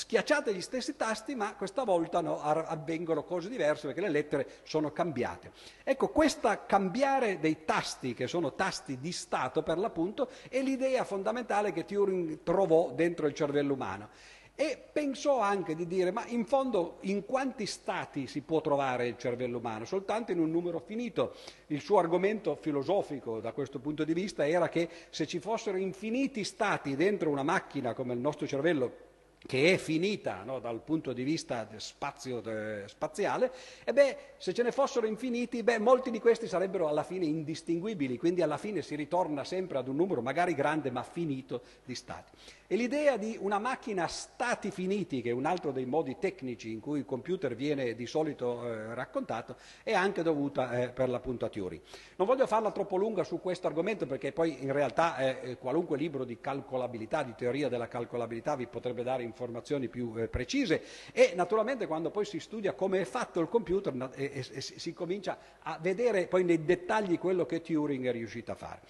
[0.00, 4.92] schiacciate gli stessi tasti, ma questa volta no, avvengono cose diverse perché le lettere sono
[4.92, 5.52] cambiate.
[5.84, 11.72] Ecco, questo cambiare dei tasti, che sono tasti di stato per l'appunto, è l'idea fondamentale
[11.72, 14.08] che Turing trovò dentro il cervello umano.
[14.54, 19.18] E pensò anche di dire, ma in fondo in quanti stati si può trovare il
[19.18, 19.84] cervello umano?
[19.84, 21.34] Soltanto in un numero finito.
[21.66, 26.44] Il suo argomento filosofico da questo punto di vista era che se ci fossero infiniti
[26.44, 29.08] stati dentro una macchina come il nostro cervello,
[29.46, 33.52] che è finita no, dal punto di vista spazio, eh, spaziale,
[33.84, 38.18] e beh, se ce ne fossero infiniti, beh, molti di questi sarebbero alla fine indistinguibili,
[38.18, 42.32] quindi alla fine si ritorna sempre ad un numero magari grande ma finito di stati.
[42.66, 46.70] E l'idea di una macchina a stati finiti, che è un altro dei modi tecnici
[46.70, 51.46] in cui il computer viene di solito eh, raccontato, è anche dovuta eh, per l'appunto
[51.46, 51.82] a Turing.
[52.14, 56.24] Non voglio farla troppo lunga su questo argomento perché poi in realtà eh, qualunque libro
[56.24, 61.86] di calcolabilità, di teoria della calcolabilità vi potrebbe dare informazioni più eh, precise e naturalmente
[61.86, 65.78] quando poi si studia come è fatto il computer e, e, e si comincia a
[65.80, 68.80] vedere poi nei dettagli quello che Turing è riuscito a fare.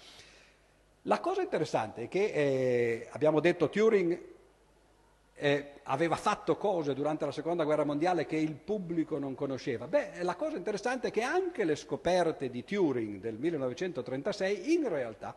[1.05, 4.29] La cosa interessante è che eh, abbiamo detto Turing
[5.33, 9.87] eh, aveva fatto cose durante la seconda guerra mondiale che il pubblico non conosceva.
[9.87, 15.35] Beh, la cosa interessante è che anche le scoperte di Turing del 1936 in realtà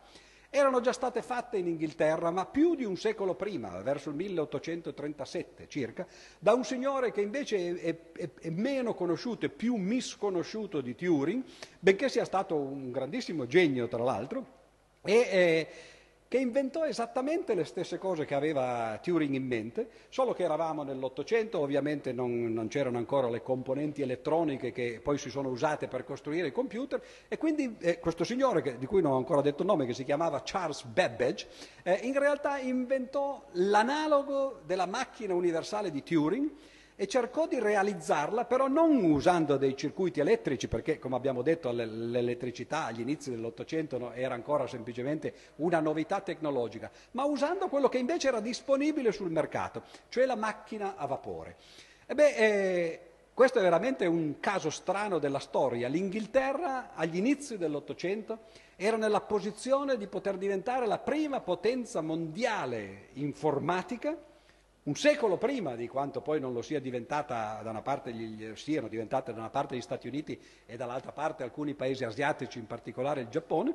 [0.55, 5.67] erano già state fatte in Inghilterra, ma più di un secolo prima, verso il 1837
[5.67, 6.07] circa,
[6.39, 11.43] da un signore che invece è, è, è meno conosciuto e più misconosciuto di Turing,
[11.77, 14.45] benché sia stato un grandissimo genio tra l'altro,
[15.03, 15.67] e eh,
[16.35, 21.59] che inventò esattamente le stesse cose che aveva Turing in mente, solo che eravamo nell'Ottocento,
[21.59, 26.47] ovviamente non, non, c'erano ancora le componenti elettroniche che poi si sono usate per costruire
[26.47, 29.69] i computer e quindi eh, questo signore, che, di cui non ho ancora detto il
[29.69, 31.47] nome, che si chiamava Charles Babbage,
[31.83, 36.49] eh, in realtà inventò l'analogo della macchina universale di Turing,
[36.95, 42.85] e cercò di realizzarla però non usando dei circuiti elettrici, perché come abbiamo detto l'elettricità
[42.85, 48.39] agli inizi dell'Ottocento era ancora semplicemente una novità tecnologica, ma usando quello che invece era
[48.39, 51.55] disponibile sul mercato, cioè la macchina a vapore.
[52.05, 52.99] E beh, eh,
[53.33, 55.89] questo è veramente un caso strano della storia.
[55.89, 58.43] L'Inghilterra agli inizi dell'Ottocento
[58.77, 64.17] era nella posizione di poter diventare la prima potenza mondiale informatica,
[64.85, 68.87] un secolo prima di quanto poi non lo sia diventata da una parte gli, siano
[68.87, 73.21] diventate da una parte gli Stati Uniti e dall'altra parte alcuni paesi asiatici, in particolare
[73.21, 73.73] il Giappone,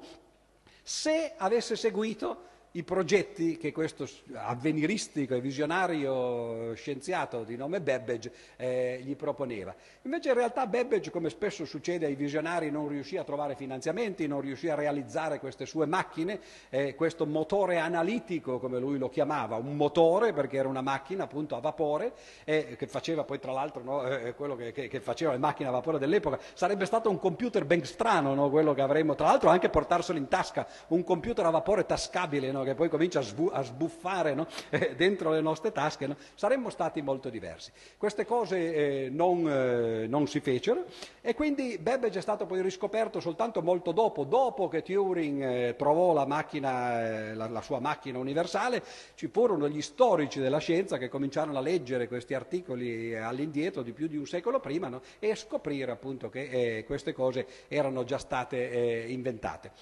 [0.83, 9.01] se avesse seguito i progetti che questo avveniristico e visionario scienziato di nome Babbage eh,
[9.03, 9.75] gli proponeva.
[10.03, 14.41] Invece in realtà Babbage, come spesso succede ai visionari, non riuscì a trovare finanziamenti, non
[14.41, 19.77] riuscì a realizzare queste sue macchine, eh, questo motore analitico, come lui lo chiamava, un
[19.77, 22.13] motore perché era una macchina appunto a vapore,
[22.45, 25.39] eh, che faceva poi tra l'altro no, eh, eh, quello che, che, che, faceva le
[25.39, 29.27] macchine a vapore dell'epoca, sarebbe stato un computer ben strano, no, quello che avremmo, tra
[29.27, 32.67] l'altro anche portarselo in tasca, un computer a vapore tascabile, no, no?
[32.67, 34.47] che poi comincia a, sbu- a sbuffare no?
[34.71, 36.17] eh, dentro le nostre tasche, no?
[36.35, 37.73] saremmo stati molto diversi.
[37.97, 40.85] Queste cose eh, non, eh, non, si fecero
[41.21, 46.13] e quindi Babbage è stato poi riscoperto soltanto molto dopo, dopo che Turing eh, trovò
[46.13, 48.83] la, macchina, eh, la, la, sua macchina universale,
[49.15, 54.07] ci furono gli storici della scienza che cominciarono a leggere questi articoli all'indietro di più
[54.07, 59.07] di un secolo prima e a scoprire appunto che eh, queste cose erano già state
[59.09, 59.73] inventate.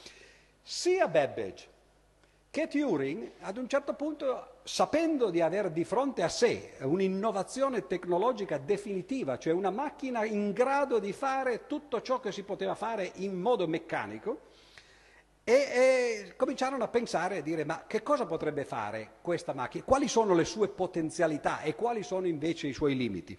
[0.63, 1.77] Sia Babbage
[2.51, 8.59] che Turing ad un certo punto, sapendo di avere di fronte a sé un'innovazione tecnologica
[8.59, 13.39] definitiva, cioè una macchina in grado di fare tutto ciò che si poteva fare in
[13.39, 14.47] modo meccanico,
[15.45, 19.83] e, e cominciarono a pensare e dire ma che cosa potrebbe fare questa macchina?
[19.83, 23.39] Quali sono le sue potenzialità e quali sono invece i suoi limiti?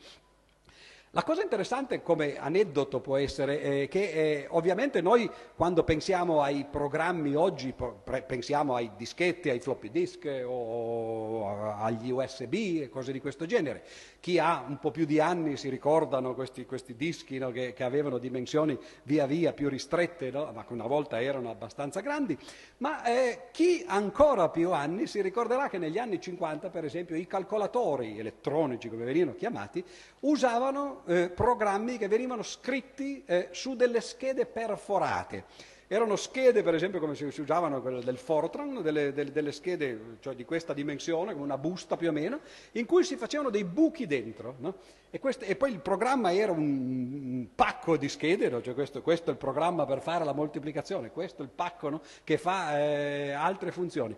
[1.13, 6.67] La cosa interessante come aneddoto può essere eh, che eh, ovviamente noi quando pensiamo ai
[6.69, 13.11] programmi oggi, pre- pensiamo ai dischetti, ai floppy disk eh, o agli USB e cose
[13.11, 13.83] di questo genere.
[14.19, 17.83] Chi ha un po' più di anni si ricordano questi, questi dischi no, che, che,
[17.83, 20.51] avevano dimensioni via via più ristrette, no?
[20.53, 22.37] ma che una volta erano abbastanza grandi,
[22.77, 27.25] ma eh, chi ancora più anni si ricorderà che negli anni 50 per esempio i
[27.25, 29.83] calcolatori elettronici come venivano chiamati
[30.19, 35.45] usavano eh, programmi che venivano scritti eh, su delle schede perforate.
[35.91, 40.35] Erano schede, per esempio, come si, usavano quelle del Fortran, delle, delle, delle, schede cioè
[40.35, 42.41] di questa dimensione, come una busta più o meno,
[42.73, 44.53] in cui si facevano dei buchi dentro.
[44.59, 44.75] No?
[45.09, 48.61] E, questo, e, poi il programma era un, un pacco di schede, no?
[48.61, 52.01] cioè questo, questo, è il programma per fare la moltiplicazione, questo è il pacco no?
[52.23, 54.15] che fa eh, altre funzioni.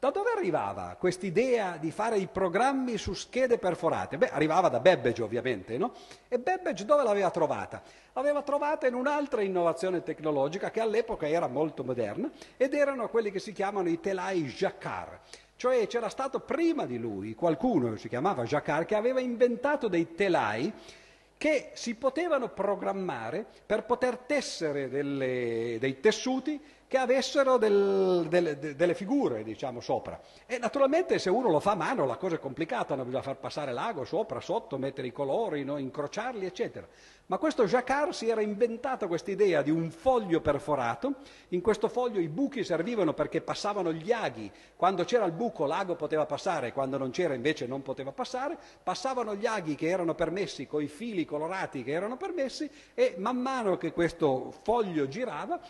[0.00, 4.16] Da dove arrivava quest'idea di fare i programmi su schede perforate?
[4.16, 5.92] Beh, arrivava da Babbage ovviamente, no?
[6.28, 7.82] E Babbage dove l'aveva trovata?
[8.12, 13.40] L'aveva trovata in un'altra innovazione tecnologica che all'epoca era molto moderna ed erano quelli che
[13.40, 15.18] si chiamano i telai Jacquard.
[15.56, 20.72] Cioè c'era stato prima di lui qualcuno, si chiamava Jacquard, che aveva inventato dei telai
[21.36, 28.94] che si potevano programmare per poter tessere delle, dei tessuti che avessero del, delle, delle,
[28.94, 30.18] figure, diciamo, sopra.
[30.46, 33.04] E naturalmente se uno lo fa a mano la cosa è complicata, no?
[33.04, 35.76] bisogna far passare l'ago sopra, sotto, mettere i colori, no?
[35.76, 36.88] incrociarli, eccetera.
[37.26, 41.16] Ma questo Jacquard si era inventato questa idea di un foglio perforato,
[41.48, 45.94] in questo foglio i buchi servivano perché passavano gli aghi, quando c'era il buco l'ago
[45.94, 50.66] poteva passare, quando non c'era invece non poteva passare, passavano gli aghi che erano permessi,
[50.66, 55.60] con i fili colorati che erano permessi e man mano che questo foglio girava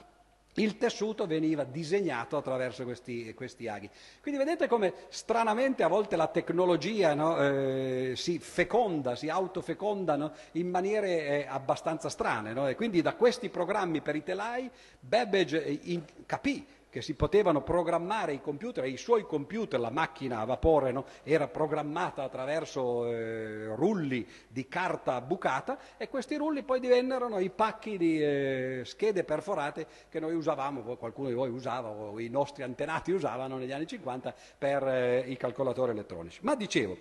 [0.58, 3.88] il tessuto veniva disegnato attraverso questi, questi, aghi.
[4.20, 10.32] Quindi vedete come stranamente a volte la tecnologia no, eh, si feconda, si autofeconda no,
[10.52, 12.52] in maniere eh, abbastanza strane.
[12.52, 12.68] No?
[12.68, 16.66] E quindi da questi programmi per i telai Babbage eh, in, capì
[16.98, 21.46] che si potevano programmare i computer, i suoi computer, la macchina a vapore no, era
[21.46, 28.20] programmata attraverso eh, rulli di carta bucata e questi rulli poi divennero i pacchi di
[28.20, 33.58] eh, schede perforate che noi usavamo, qualcuno di voi usava o i nostri antenati usavano
[33.58, 36.40] negli anni 50 per eh, i calcolatori elettronici.
[36.42, 36.96] Ma dicevo,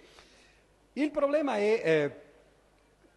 [0.93, 2.22] il problema è eh,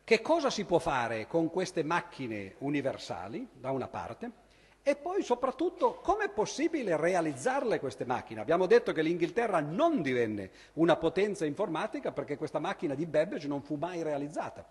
[0.03, 4.49] che cosa si può fare con queste macchine universali, da una parte,
[4.91, 8.41] E poi soprattutto come è possibile realizzarle queste macchine?
[8.41, 13.63] Abbiamo detto che l'Inghilterra non divenne una potenza informatica perché questa macchina di Babbage non
[13.63, 14.67] fu mai realizzata.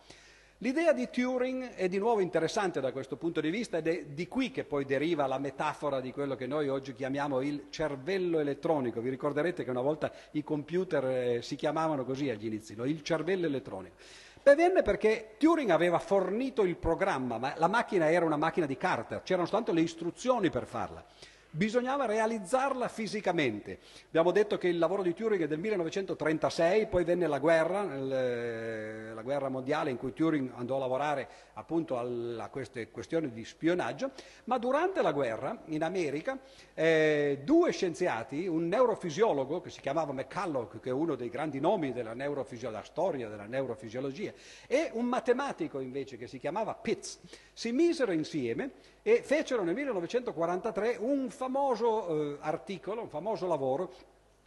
[0.58, 4.28] L'idea di Turing è di nuovo interessante da questo punto di vista ed è di
[4.28, 9.00] qui che poi deriva la metafora di quello che noi oggi chiamiamo il cervello elettronico.
[9.00, 12.84] Vi ricorderete che una volta i computer eh, si chiamavano così agli inizi, no?
[12.84, 13.96] il cervello elettronico.
[14.42, 18.78] Beh, venne perché Turing aveva fornito il programma, ma la macchina era una macchina di
[18.78, 21.04] carta, c'erano soltanto le istruzioni per farla
[21.52, 23.80] bisognava realizzarla fisicamente.
[24.08, 29.22] Abbiamo detto che il lavoro di Turing è del 1936, poi venne la guerra, la
[29.22, 34.12] guerra mondiale in cui Turing andò a lavorare appunto a queste questioni di spionaggio,
[34.46, 36.40] ma durante la guerra in America
[36.74, 41.92] eh, due scienziati, un neurofisiologo che si chiamava McCulloch, che è uno dei grandi nomi
[41.92, 44.32] della, della storia della neurofisiologia,
[44.68, 47.20] e un matematico invece che si chiamava Pitts,
[47.54, 48.72] si misero insieme
[49.02, 53.92] e fecero nel 1943 un famoso eh, articolo, un famoso lavoro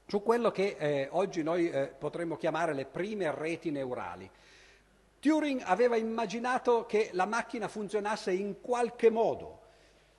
[0.06, 4.30] su quello che eh, oggi noi eh, potremmo chiamare le prime reti neurali.
[5.20, 9.60] Turing aveva immaginato che la macchina funzionasse in qualche modo,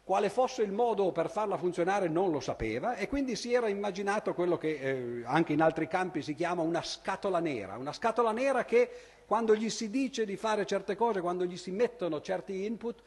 [0.03, 4.33] quale fosse il modo per farla funzionare non lo sapeva e quindi si era immaginato
[4.33, 8.65] quello che eh, anche in altri campi si chiama una scatola nera, una scatola nera
[8.65, 8.89] che
[9.25, 13.01] quando gli si dice di fare certe cose, quando gli si mettono certi input,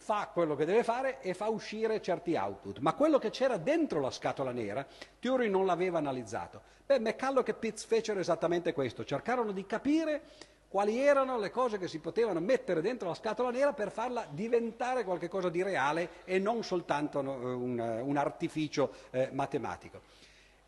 [0.00, 2.78] fa quello che deve fare e fa uscire certi output.
[2.78, 4.84] Ma quello che c'era dentro la scatola nera,
[5.18, 6.62] Turing non l'aveva analizzato.
[6.86, 10.22] Beh, McCulloch e Pitts fecero esattamente questo, cercarono di capire
[10.68, 15.04] quali erano le cose che si potevano mettere dentro la scatola nera per farla diventare
[15.04, 20.00] qualcosa di reale e non soltanto un, un artificio eh, matematico.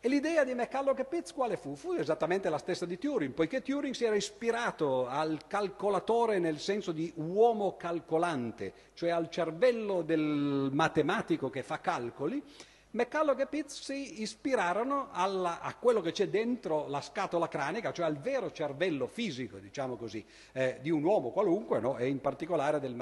[0.05, 1.77] E l'idea di McCulloch e Pitts quale fu?
[1.77, 6.91] Fu esattamente la stessa di Turing, poiché Turing si era ispirato al calcolatore nel senso
[6.91, 12.43] di uomo calcolante, cioè al cervello del matematico che fa calcoli,
[12.89, 18.05] McCulloch e Pitts si ispirarono alla, a quello che c'è dentro la scatola cranica, cioè
[18.05, 21.97] al vero cervello fisico, diciamo così, eh, di un uomo qualunque no?
[21.97, 22.93] e in particolare del,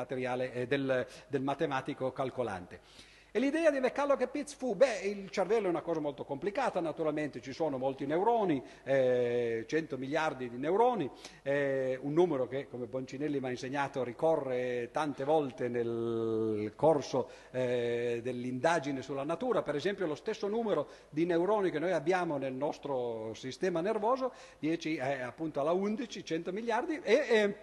[0.53, 3.09] eh, del, del matematico calcolante.
[3.33, 6.81] E l'idea di McCulloch e Pitts fu, beh, il cervello è una cosa molto complicata,
[6.81, 11.09] naturalmente ci sono molti neuroni, eh, 100 miliardi di neuroni,
[11.41, 18.19] eh, un numero che, come Boncinelli mi ha insegnato, ricorre tante volte nel corso eh,
[18.21, 23.33] dell'indagine sulla natura, per esempio lo stesso numero di neuroni che noi abbiamo nel nostro
[23.33, 27.55] sistema nervoso, 10 è appunto alla 11, 100 miliardi, e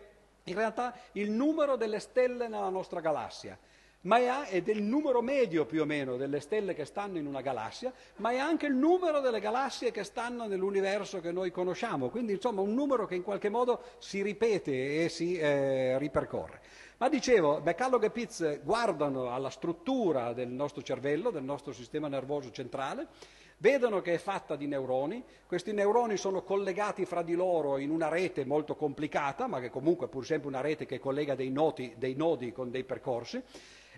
[0.45, 3.59] in realtà il numero delle stelle nella nostra galassia
[4.03, 7.93] ma è, del numero medio più o meno delle stelle che stanno in una galassia,
[8.17, 12.61] ma è anche il numero delle galassie che stanno nell'universo che noi conosciamo, quindi insomma
[12.61, 16.61] un numero che in qualche modo si ripete e si eh, ripercorre.
[16.99, 22.51] Ma dicevo, McCulloch e Pitts guardano alla struttura del nostro cervello, del nostro sistema nervoso
[22.51, 23.07] centrale,
[23.59, 28.09] vedono che è fatta di neuroni, questi neuroni sono collegati fra di loro in una
[28.09, 31.95] rete molto complicata, ma che comunque è pur sempre una rete che collega dei, noti,
[31.97, 33.43] dei nodi con dei percorsi,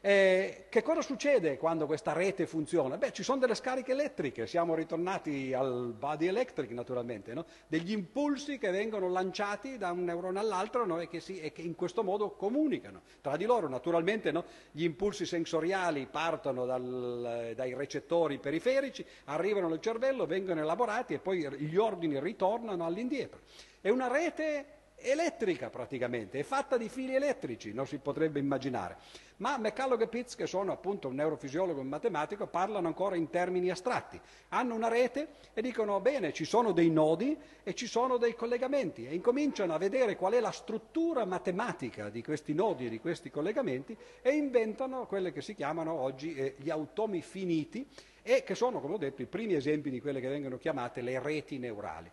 [0.02, 2.96] eh, che cosa succede quando questa rete funziona?
[2.96, 7.44] Beh, ci sono delle scariche elettriche, siamo ritornati al body electric naturalmente, no?
[7.66, 11.00] degli impulsi che vengono lanciati da un neurone all'altro no?
[11.00, 13.68] e, che si, e, che in questo modo comunicano tra di loro.
[13.68, 14.44] Naturalmente no?
[14.70, 21.46] gli impulsi sensoriali partono dal, dai recettori periferici, arrivano nel cervello, vengono elaborati e poi
[21.58, 23.40] gli ordini ritornano all'indietro.
[23.82, 28.96] È una rete elettrica praticamente, è fatta di fili elettrici, non si potrebbe immaginare.
[29.40, 33.30] Ma McCulloch e Pitts, che sono appunto un neurofisiologo e un matematico, parlano ancora in
[33.30, 34.20] termini astratti.
[34.48, 39.06] Hanno una rete e dicono bene, ci sono dei nodi e ci sono dei collegamenti
[39.06, 43.30] e incominciano a vedere qual è la struttura matematica di questi nodi e di questi
[43.30, 47.88] collegamenti e inventano quelle che si chiamano oggi eh, gli automi finiti
[48.22, 51.18] e che sono, come ho detto, i primi esempi di quelle che vengono chiamate le
[51.18, 52.10] reti neurali.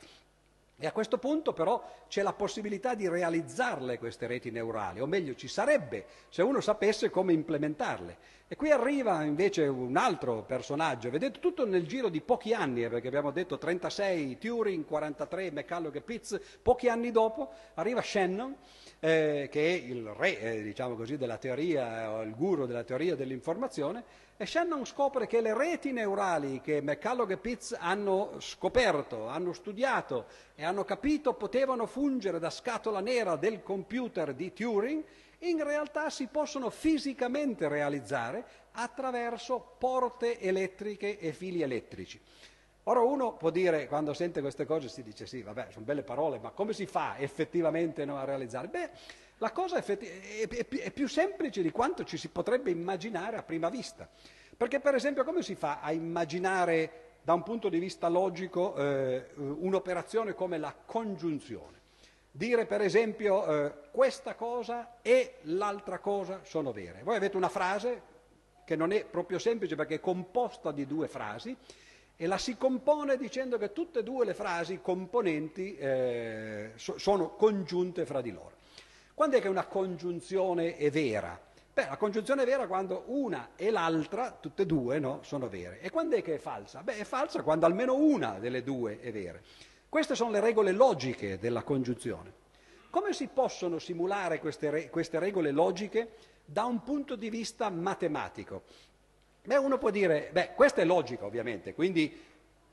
[0.80, 5.34] E a questo punto però c'è la possibilità di realizzarle queste reti neurali, o meglio
[5.34, 8.18] ci sarebbe se uno sapesse come implementarle.
[8.48, 12.90] E qui arriva invece un altro personaggio, vedete tutto nel giro di pochi anni, eh,
[12.90, 18.56] perché abbiamo detto 36 Turing, 43 McCulloch e Pitts, pochi anni dopo arriva Shannon,
[19.00, 24.04] eh, che è il re, eh, diciamo così, della teoria, il guru della teoria dell'informazione,
[24.38, 30.28] e Shannon scopre che le reti neurali che McCulloch e Pitts hanno scoperto, hanno studiato
[30.54, 35.04] e hanno capito potevano fungere da scatola nera del computer di Turing,
[35.40, 42.22] in realtà si possono fisicamente realizzare attraverso porte elettriche e fili elettrici.
[42.84, 46.40] Ora uno può dire, quando sente queste cose, si dice sì, vabbè, sono belle parole,
[46.40, 48.68] ma come si fa effettivamente no, a realizzare?
[48.68, 48.90] Beh,
[49.40, 54.10] la cosa è, più semplice di quanto ci si potrebbe immaginare a prima vista.
[54.56, 59.28] Perché per esempio come si fa a immaginare da un punto di vista logico eh,
[59.36, 61.76] un'operazione come la congiunzione?
[62.32, 67.04] Dire per esempio eh, questa cosa e l'altra cosa sono vere.
[67.04, 68.16] Voi avete una frase
[68.66, 71.56] che non è proprio semplice perché è composta di due frasi
[72.16, 77.36] e la si compone dicendo che tutte e due le frasi componenti eh, so, sono
[77.36, 78.57] congiunte fra di loro.
[79.18, 81.42] Quando è che una congiunzione è vera?
[81.74, 85.82] Beh, la congiunzione è vera quando una e l'altra, tutte e due, no, sono vere.
[85.82, 86.84] E quando è che è falsa?
[86.84, 89.40] Beh, è falsa quando almeno una delle due è vera.
[89.90, 92.32] Queste sono le regole logiche della congiunzione.
[92.92, 96.12] Come si possono simulare queste, re- queste regole logiche
[96.46, 98.66] da un punto di vista matematico?
[99.44, 102.24] Beh, uno può dire, beh, questa è logica ovviamente, quindi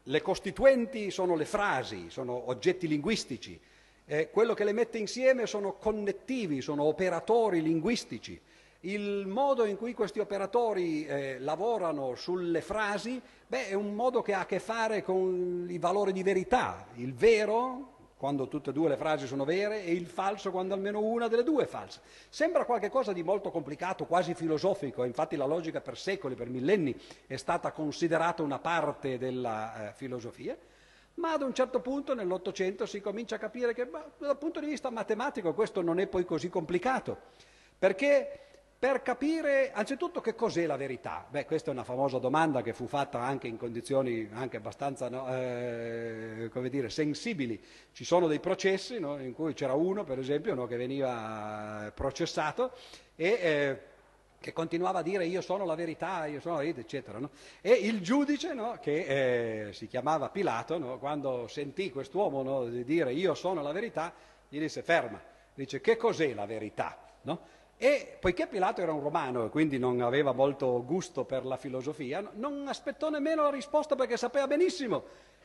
[0.02, 3.58] le costituenti sono le frasi, sono oggetti linguistici,
[4.06, 8.40] eh, quello che le mette insieme sono connettivi, sono operatori linguistici.
[8.80, 14.34] Il modo in cui questi operatori eh, lavorano sulle frasi beh, è un modo che
[14.34, 18.88] ha a che fare con i valori di verità, il vero quando tutte e due
[18.88, 22.00] le frasi sono vere e il falso quando almeno una delle due è falsa.
[22.28, 27.36] Sembra qualcosa di molto complicato, quasi filosofico, infatti la logica per secoli, per millenni è
[27.36, 30.56] stata considerata una parte della eh, filosofia,
[31.14, 34.66] ma ad un certo punto nell'Ottocento si comincia a capire che bah, dal punto di
[34.66, 37.18] vista matematico questo non è poi così complicato,
[37.78, 38.40] perché
[38.84, 41.26] per capire anzitutto che cos'è la verità.
[41.30, 45.26] Beh, questa è una famosa domanda che fu fatta anche in condizioni anche abbastanza no,
[45.34, 47.58] eh, dire, sensibili.
[47.92, 52.72] Ci sono dei processi no, in cui c'era uno, per esempio, no, che veniva processato
[53.16, 53.80] e eh,
[54.44, 57.18] che continuava a dire io sono la verità, io sono la verità, eccetera.
[57.62, 63.72] E il giudice, che eh, si chiamava Pilato, quando sentì quest'uomo dire io sono la
[63.72, 64.12] verità,
[64.46, 65.18] gli disse ferma,
[65.54, 66.98] dice che cos'è la verità?
[67.78, 72.30] E poiché Pilato era un romano e quindi non aveva molto gusto per la filosofia,
[72.34, 75.04] non aspettò nemmeno la risposta perché sapeva benissimo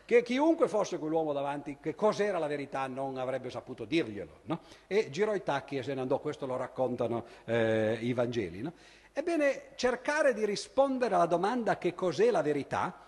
[0.09, 4.39] che chiunque fosse quell'uomo davanti, che cos'era la verità, non avrebbe saputo dirglielo.
[4.45, 4.61] No?
[4.87, 8.63] E girò i tacchi e se ne andò, questo lo raccontano eh, i Vangeli.
[8.63, 8.73] No?
[9.13, 13.01] Ebbene, cercare di rispondere alla domanda che cos'è la verità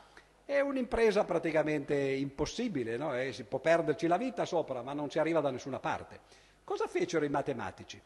[0.45, 3.13] è un'impresa praticamente impossibile, no?
[3.31, 6.19] si può perderci la vita sopra, ma non si arriva da nessuna parte.
[6.63, 7.99] Cosa fecero i matematici?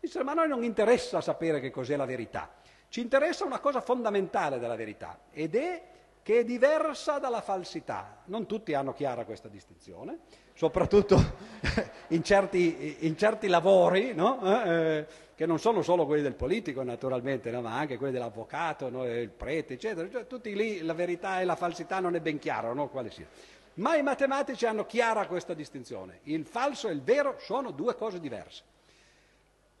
[0.00, 2.52] Dissero, ma a noi non interessa sapere che cos'è la verità,
[2.88, 5.90] ci interessa una cosa fondamentale della verità ed è
[6.22, 8.22] che è diversa dalla falsità.
[8.26, 10.18] Non tutti hanno chiara questa distinzione,
[10.54, 11.20] soprattutto
[12.08, 14.40] in certi, in certi lavori, no?
[14.42, 17.60] eh, eh, che non sono solo quelli del politico naturalmente, no?
[17.60, 19.04] ma anche quelli dell'avvocato, no?
[19.04, 20.08] il prete, eccetera.
[20.08, 23.26] Cioè, tutti lì la verità e la falsità non è ben chiaro quale sia.
[23.74, 26.20] Ma i matematici hanno chiara questa distinzione.
[26.24, 28.62] Il falso e il vero sono due cose diverse.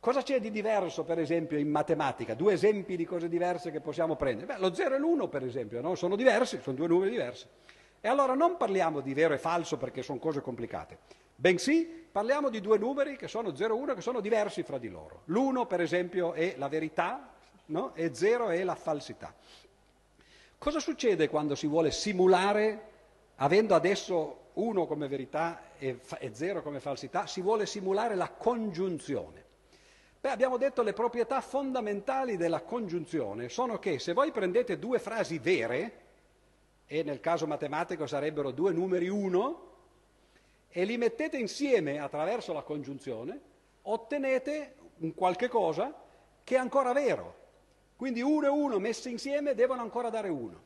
[0.02, 2.34] Cosa c'è di diverso, per esempio, in matematica?
[2.34, 4.46] Due esempi di cose diverse che possiamo prendere.
[4.46, 5.94] Beh, lo 0 e l'1, per esempio, no?
[5.94, 7.46] sono diversi, sono due numeri diversi.
[8.00, 10.98] E allora non parliamo di vero e falso perché sono cose complicate,
[11.36, 14.88] bensì parliamo di due numeri che sono 0 e 1 che sono diversi fra di
[14.88, 15.22] loro.
[15.26, 17.34] L'1, per esempio, è la verità
[17.66, 17.94] no?
[17.94, 19.32] e 0 è la falsità.
[20.58, 22.86] Cosa succede quando si vuole simulare,
[23.36, 26.00] avendo adesso 1 come verità e
[26.32, 29.50] 0 come falsità, si vuole simulare la congiunzione?
[30.22, 35.40] Beh, abbiamo detto le proprietà fondamentali della congiunzione sono che se voi prendete due frasi
[35.40, 36.00] vere,
[36.86, 39.70] e nel caso matematico sarebbero due numeri 1,
[40.68, 43.40] e li mettete insieme attraverso la congiunzione,
[43.82, 45.92] ottenete un qualche cosa
[46.44, 47.34] che è ancora vero.
[47.96, 50.62] Quindi 1 e 1 messi insieme devono ancora dare 1.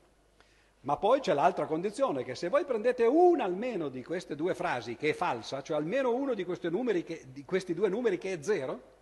[0.80, 4.96] Ma poi c'è l'altra condizione, che se voi prendete una almeno di queste due frasi
[4.96, 8.95] che è falsa, cioè almeno uno di, che, di questi due numeri che è zero,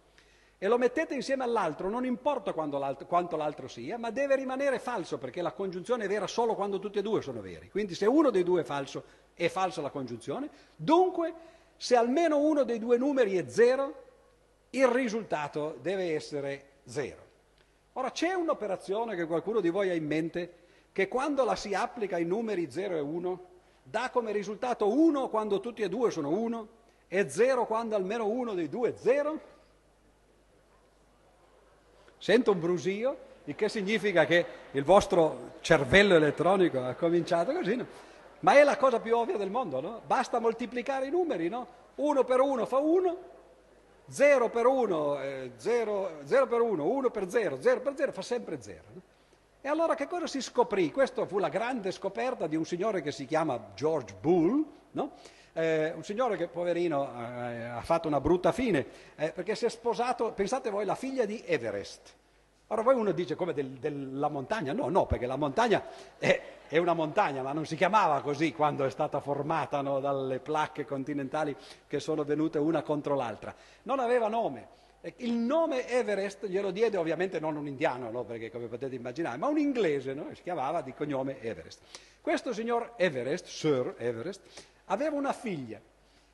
[0.58, 5.18] e lo mettete insieme all'altro, non importa l'altro, quanto l'altro sia, ma deve rimanere falso
[5.18, 7.70] perché la congiunzione è vera solo quando tutti e due sono veri.
[7.70, 10.48] Quindi se uno dei due è falso, è falsa la congiunzione.
[10.76, 11.34] Dunque,
[11.76, 14.02] se almeno uno dei due numeri è zero,
[14.70, 17.22] il risultato deve essere zero.
[17.94, 22.16] Ora c'è un'operazione che qualcuno di voi ha in mente che quando la si applica
[22.16, 23.46] ai numeri 0 e 1
[23.82, 26.68] dà come risultato 1 quando tutti e due sono 1
[27.06, 29.40] e 0 quando almeno uno dei due è 0?
[32.24, 37.86] Sento un brusio, il che significa che il vostro cervello elettronico ha cominciato così, no?
[38.40, 40.00] ma è la cosa più ovvia del mondo, no?
[40.06, 41.66] Basta moltiplicare i numeri, no?
[41.96, 43.16] 1 per 1 fa 1,
[44.08, 45.18] 0 per 1,
[45.54, 48.80] 0, 0 per 1, 1 per 0, 0 per 0 fa sempre 0.
[48.94, 49.00] No?
[49.60, 50.90] E allora che cosa si scoprì?
[50.90, 55.10] Questa fu la grande scoperta di un signore che si chiama George Bull, no?
[55.54, 58.86] Eh, un signore che poverino eh, ha fatto una brutta fine
[59.16, 62.12] eh, perché si è sposato, pensate voi, la figlia di Everest.
[62.68, 65.84] Ora voi uno dice come del, della montagna, no, no, perché la montagna
[66.18, 70.40] è, è, una montagna, ma non si chiamava così quando è stata formata no, dalle
[70.40, 71.54] placche continentali
[71.86, 73.54] che sono venute una contro l'altra.
[73.82, 74.72] Non aveva nome.
[75.16, 79.46] Il nome Everest glielo diede ovviamente non un indiano, no, perché come potete immaginare, ma
[79.48, 80.28] un inglese, no?
[80.32, 81.80] si chiamava di cognome Everest.
[82.22, 84.40] Questo signor Everest, Sir Everest,
[84.86, 85.80] aveva una figlia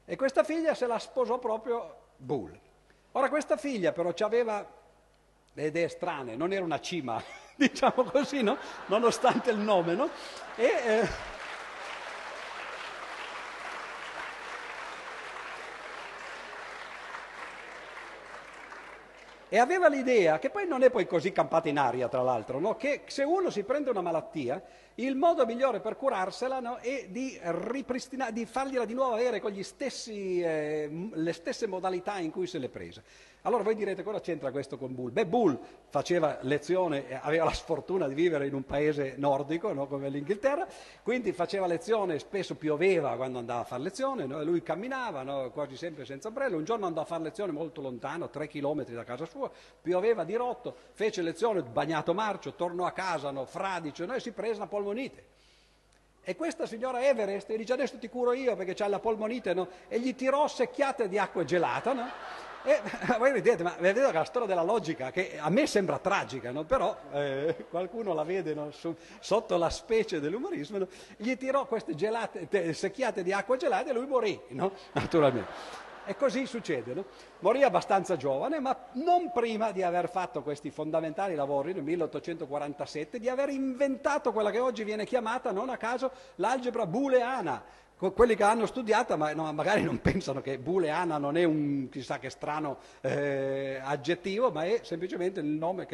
[0.04, 2.58] e questa figlia se la sposò proprio Bull.
[3.12, 4.66] Ora questa figlia però aveva
[5.52, 7.22] le idee strane, non era una cima,
[7.56, 8.56] diciamo così, no?
[8.86, 10.08] nonostante il nome, no?
[10.56, 11.08] E, eh,
[19.52, 22.76] e aveva l'idea, che poi non è poi così campata in aria tra l'altro, no?
[22.76, 24.62] che se uno si prende una malattia,
[24.94, 26.76] il modo migliore per curarsela no?
[26.76, 27.36] è di,
[28.30, 32.68] di fargliela di nuovo avere con stessi, eh, le stesse modalità in cui se l'è
[32.68, 33.02] presa.
[33.42, 35.12] Allora voi direte cosa c'entra questo con Bull?
[35.12, 39.86] Beh, Bull faceva lezione, aveva la sfortuna di vivere in un paese nordico no?
[39.86, 40.66] come l'Inghilterra,
[41.02, 44.44] quindi faceva lezione, spesso pioveva quando andava a fare lezione, no?
[44.44, 45.50] lui camminava no?
[45.52, 49.04] quasi sempre senza ombrello, un giorno andò a fare lezione molto lontano, tre chilometri da
[49.04, 54.32] casa sua, pioveva di rotto, fece lezione, bagnato marcio, tornò a casa, fradicio, e si
[54.32, 55.24] prese una polmonite.
[56.22, 59.98] E questa signora Everest gli dice adesso ti curo io perché c'ha la polmonite, e
[59.98, 62.49] gli tirò secchiate di acqua gelata, no?
[62.62, 62.80] E
[63.18, 66.64] voi vedete, ma vedete la storia della logica, che a me sembra tragica, no?
[66.64, 68.70] però eh, qualcuno la vede no?
[68.70, 70.88] Su, sotto la specie dell'umorismo, no?
[71.16, 74.38] gli tirò queste gelate, te, secchiate di acqua gelata e lui morì,
[74.92, 75.88] naturalmente.
[76.04, 77.04] E così succede.
[77.40, 83.28] Morì abbastanza giovane, ma non prima di aver fatto questi fondamentali lavori nel 1847, di
[83.28, 87.62] aver inventato quella che oggi viene chiamata, non a caso, l'algebra booleana,
[88.08, 92.18] quelli che l'hanno studiata ma no, magari non pensano che booleana non è un chissà
[92.18, 95.42] che strano eh, aggettivo, ma è semplicemente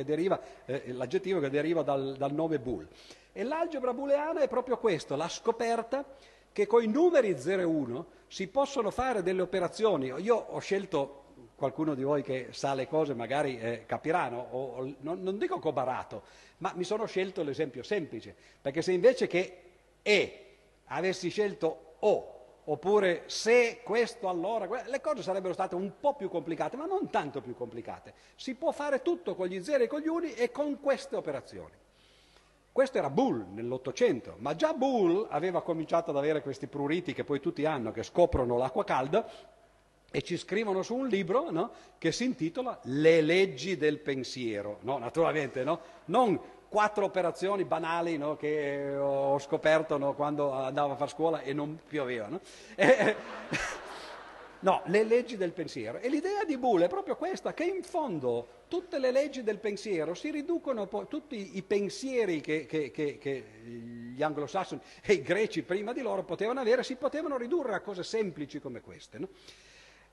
[0.04, 2.86] deriva, eh, l'aggettivo che deriva dal, dal nome bool.
[3.32, 6.04] E l'algebra booleana è proprio questo, la scoperta
[6.52, 10.06] che con i numeri 0 e 1 si possono fare delle operazioni.
[10.06, 14.94] Io ho scelto, qualcuno di voi che sa le cose magari eh, capiranno, o, o,
[15.00, 16.22] non, non dico cobarato,
[16.58, 19.60] ma mi sono scelto l'esempio semplice, perché se invece che
[20.02, 20.40] E
[20.86, 22.34] avessi scelto o,
[22.64, 27.40] oppure se questo allora, le cose sarebbero state un po' più complicate, ma non tanto
[27.40, 28.14] più complicate.
[28.36, 31.72] Si può fare tutto con gli zeri e con gli uni e con queste operazioni.
[32.70, 37.40] Questo era Bull nell'Ottocento, ma già Bull aveva cominciato ad avere questi pruriti che poi
[37.40, 39.26] tutti hanno, che scoprono l'acqua calda
[40.10, 44.78] e ci scrivono su un libro no, che si intitola Le leggi del pensiero.
[44.82, 45.80] No, naturalmente, no?
[46.06, 46.38] Non
[46.76, 51.80] quattro operazioni banali no, che ho scoperto no, quando andavo a fare scuola e non
[51.88, 52.26] pioveva.
[52.26, 52.40] No?
[52.76, 53.16] E,
[54.60, 55.98] no, le leggi del pensiero.
[55.98, 60.12] E l'idea di Bull è proprio questa, che in fondo tutte le leggi del pensiero
[60.12, 63.44] si riducono, tutti i pensieri che, che, che, che
[64.14, 68.02] gli anglosassoni e i greci prima di loro potevano avere, si potevano ridurre a cose
[68.02, 69.18] semplici come queste.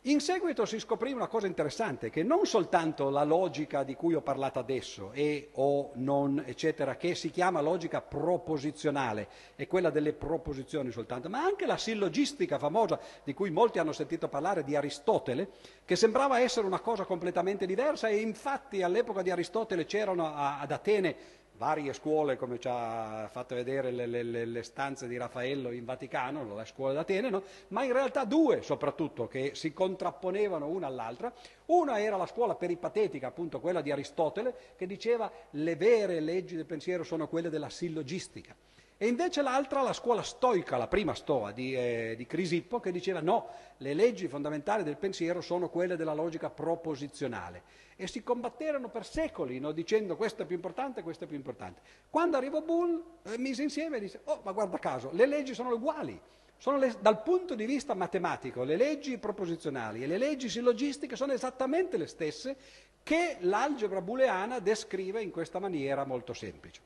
[0.07, 4.21] In seguito si scoprì una cosa interessante, che non soltanto la logica di cui ho
[4.21, 10.91] parlato adesso, e o non, eccetera, che si chiama logica proposizionale, è quella delle proposizioni
[10.91, 15.51] soltanto, ma anche la sillogistica famosa di cui molti hanno sentito parlare di Aristotele,
[15.85, 21.15] che sembrava essere una cosa completamente diversa e infatti all'epoca di Aristotele c'erano ad Atene
[21.57, 26.53] varie scuole, come ci ha fatto vedere le, le, le stanze di Raffaello in Vaticano,
[26.55, 27.43] la scuola d'Atene, no?
[27.69, 31.31] ma in realtà due soprattutto che si contrapponevano una all'altra.
[31.65, 36.65] Una era la scuola peripatetica, appunto quella di Aristotele, che diceva le vere leggi del
[36.65, 38.55] pensiero sono quelle della sillogistica.
[39.03, 43.19] E invece l'altra, la scuola stoica, la prima stoa di, eh, di, Crisippo, che diceva
[43.19, 47.63] no, le leggi fondamentali del pensiero sono quelle della logica proposizionale.
[48.03, 51.79] E si combatterono per secoli, no, dicendo questo è più importante, questo è più importante.
[52.09, 55.73] Quando arrivò Bull, eh, mise insieme e disse, oh, ma guarda caso, le leggi sono
[55.73, 56.19] uguali.
[56.57, 61.31] Sono le, dal punto di vista matematico, le leggi proposizionali e le leggi sillogistiche sono
[61.31, 62.57] esattamente le stesse
[63.03, 66.81] che l'algebra booleana descrive in questa maniera molto semplice.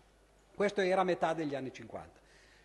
[0.53, 2.19] Questo era a metà degli anni 50.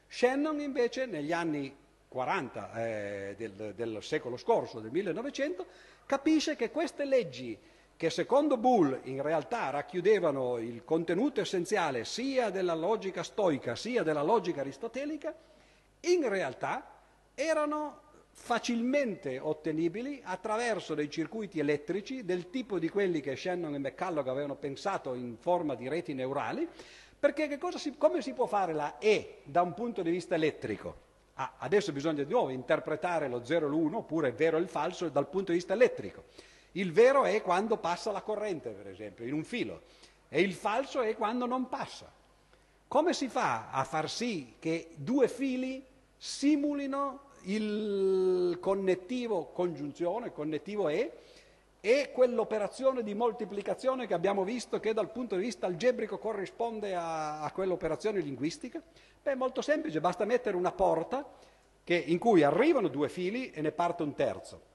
[0.08, 1.74] Shannon invece negli anni
[2.06, 5.66] 40 eh, del, del secolo scorso, del 1900,
[6.04, 7.58] capisce che queste leggi
[8.02, 14.24] che secondo Bull in realtà racchiudevano il contenuto essenziale sia della logica stoica sia della
[14.24, 15.32] logica aristotelica,
[16.00, 16.84] in realtà
[17.32, 18.00] erano
[18.32, 24.56] facilmente ottenibili attraverso dei circuiti elettrici del tipo di quelli che Shannon e McCulloch avevano
[24.56, 26.68] pensato in forma di reti neurali,
[27.20, 30.96] Perché si, come si può fare la E da un punto di vista elettrico?
[31.34, 35.08] Ah, adesso bisogna di nuovo interpretare lo 0 e l'1, oppure vero e il falso,
[35.08, 36.24] dal punto di vista elettrico.
[36.72, 39.82] Il vero è quando passa la corrente, per esempio, in un filo,
[40.28, 42.10] e il falso è quando non passa.
[42.88, 45.84] Come si fa a far sì che due fili
[46.16, 51.12] simulino il connettivo congiunzione, connettivo E,
[51.80, 57.40] e quell'operazione di moltiplicazione che abbiamo visto che dal punto di vista algebrico corrisponde a,
[57.40, 58.80] a quell'operazione linguistica?
[59.22, 61.28] Beh, è molto semplice, basta mettere una porta
[61.82, 64.70] che, in cui arrivano due fili e ne parte un terzo.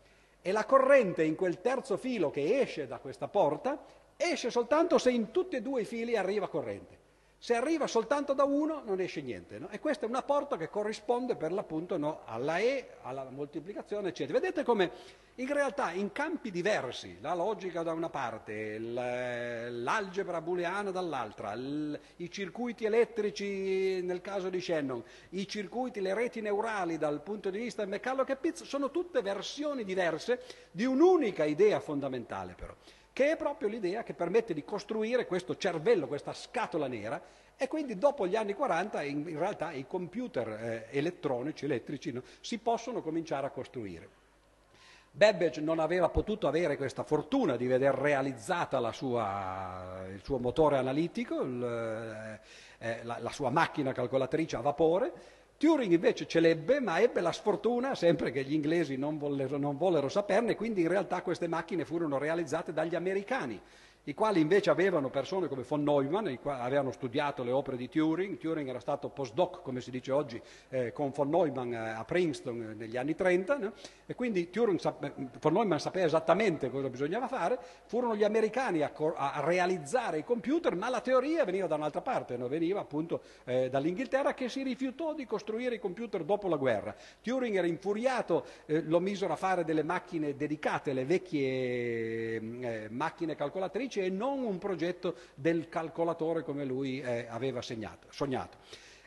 [0.47, 3.83] E la corrente in quel terzo filo che esce da questa porta
[4.15, 6.97] esce soltanto se in tutti e due i fili arriva corrente.
[7.39, 9.59] Se arriva soltanto da uno non esce niente.
[9.59, 9.69] No?
[9.69, 14.39] E questa è una porta che corrisponde per l'appunto no, alla E, alla moltiplicazione, eccetera.
[14.39, 14.91] Vedete come
[15.35, 22.85] in realtà in campi diversi, la logica da una parte, l'algebra booleana dall'altra, i circuiti
[22.85, 27.91] elettrici nel caso di Shannon, i circuiti, le reti neurali dal punto di vista di
[27.91, 32.73] McCulloch e Pitts, sono tutte versioni diverse di un'unica idea fondamentale però
[33.17, 37.19] che è proprio l'idea che permette di costruire questo cervello, questa scatola nera,
[37.57, 42.21] e quindi dopo gli anni 40 in, in realtà i computer eh, elettronici, elettrici, no,
[42.41, 44.07] si possono cominciare a costruire.
[45.09, 51.41] Babbage non aveva potuto avere questa fortuna di veder realizzata sua, il suo motore analitico,
[51.41, 52.39] il,
[52.79, 55.11] eh, eh, la, la sua macchina calcolatrice a vapore,
[55.57, 59.75] Turing invece ce l'ebbe, ma ebbe la sfortuna, sempre che gli inglesi non vollero, non
[59.75, 63.59] vollero saperne, quindi in realtà queste macchine furono realizzate dagli americani
[64.07, 67.89] i quali invece avevano persone come von Neumann, i quali avevano studiato le opere di
[67.89, 68.37] Turing.
[68.37, 72.75] Turing era stato postdoc, come si dice oggi, eh, con von Neumann eh, a Princeton
[72.77, 73.73] negli anni 30, no?
[74.05, 74.79] e quindi Turing,
[75.39, 77.59] von Neumann sapeva esattamente cosa bisognava fare.
[77.85, 82.37] Furono gli americani a, a realizzare i computer, ma la teoria veniva da un'altra parte,
[82.37, 82.47] no?
[82.47, 86.95] veniva appunto eh, dall'Inghilterra che si rifiutò di costruire i computer dopo la guerra.
[87.21, 93.35] Turing era infuriato, eh, lo misero a fare delle macchine dedicate, le vecchie eh, macchine
[93.35, 98.57] calcolatrici, e non un progetto del calcolatore come lui eh, aveva segnato, sognato.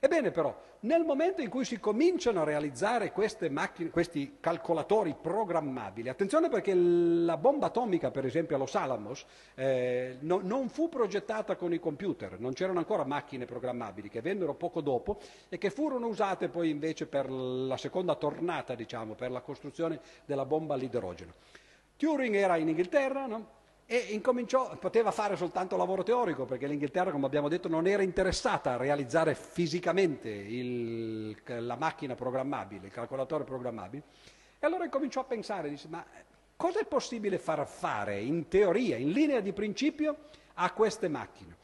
[0.02, 3.12] Ebbene però, nel momento in cui si cominciano a realizzare
[3.50, 9.26] macchine, questi calcolatori programmabili, attenzione perché la bomba atomica, per esempio a Los Alamos,
[9.56, 14.54] eh, no, non fu progettata con i computer, non c'erano ancora macchine programmabili che vennero
[14.54, 15.20] poco dopo
[15.50, 20.46] e che furono usate poi invece per la seconda tornata, diciamo, per la costruzione della
[20.46, 21.34] bomba all'idrogeno.
[21.98, 23.58] Turing era in Inghilterra, no?
[23.92, 28.74] E incominciò, poteva fare soltanto lavoro teorico perché l'Inghilterra, come abbiamo detto, non era interessata
[28.74, 34.04] a realizzare fisicamente il, la macchina programmabile, il calcolatore programmabile.
[34.60, 36.06] E allora incominciò a pensare, disse, ma
[36.54, 40.18] cosa è possibile far fare in teoria, in linea di principio,
[40.54, 41.56] a queste macchine?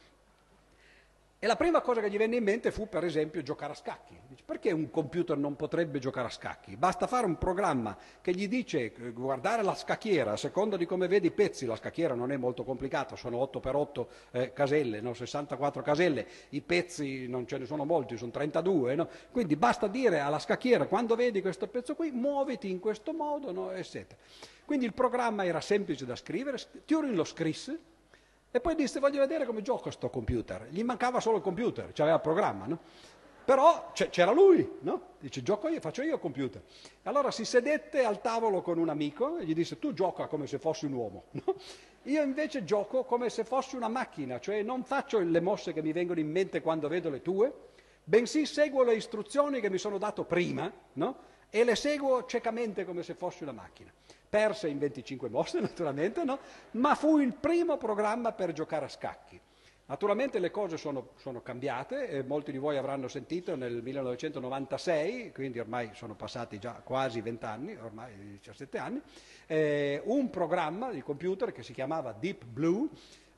[1.39, 4.19] E la prima cosa che gli venne in mente fu, per esempio, giocare a scacchi.
[4.43, 6.77] Perché un computer non potrebbe giocare a scacchi?
[6.79, 11.09] Basta fare un programma che gli dice eh, guardare la scacchiera, a seconda di come
[11.09, 15.13] vedi i pezzi, la scacchiera non è molto complicata, sono 8x8 eh, caselle, no?
[15.13, 19.09] 64 caselle, i pezzi non ce ne sono molti, sono 32, no?
[19.31, 23.73] quindi basta dire alla scacchiera quando vedi questo pezzo qui, muoviti in questo modo, no?
[23.73, 24.19] eccetera.
[24.65, 27.79] Quindi il programma era semplice da scrivere, Turing lo scrisse,
[28.57, 30.69] e poi disse voglio vedere come gioco sto computer.
[30.71, 32.79] Gli mancava solo il computer, c'aveva il programma, no?
[33.45, 35.09] Però c'era lui, no?
[35.21, 36.63] Dice gioco io, faccio io il computer.
[37.03, 40.59] Allora si sedette al tavolo con un amico e gli disse tu gioca come se
[40.59, 41.25] fossi un uomo.
[41.45, 41.55] No?
[42.05, 45.93] Io invece gioco come se fossi una macchina, cioè non faccio le mosse che mi
[45.93, 47.53] vengono in mente quando vedo le tue,
[48.05, 51.17] bensì seguo le istruzioni che mi sono dato prima, no?
[51.51, 53.93] E le seguo ciecamente come se fossi una macchina
[54.37, 56.39] perse in 25 mosse naturalmente, no?
[56.73, 59.41] ma fu il primo programma per giocare a scacchi.
[59.87, 65.59] Naturalmente le cose sono, sono cambiate, e molti di voi avranno sentito nel 1996, quindi
[65.59, 69.01] ormai sono passati già quasi 20 anni, ormai 17 anni,
[69.47, 72.89] eh, un programma di computer che si chiamava Deep Blue,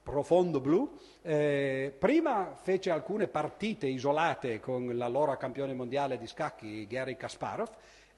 [0.03, 7.14] profondo blu, eh, prima fece alcune partite isolate con l'allora campione mondiale di scacchi Gary
[7.14, 7.70] Kasparov,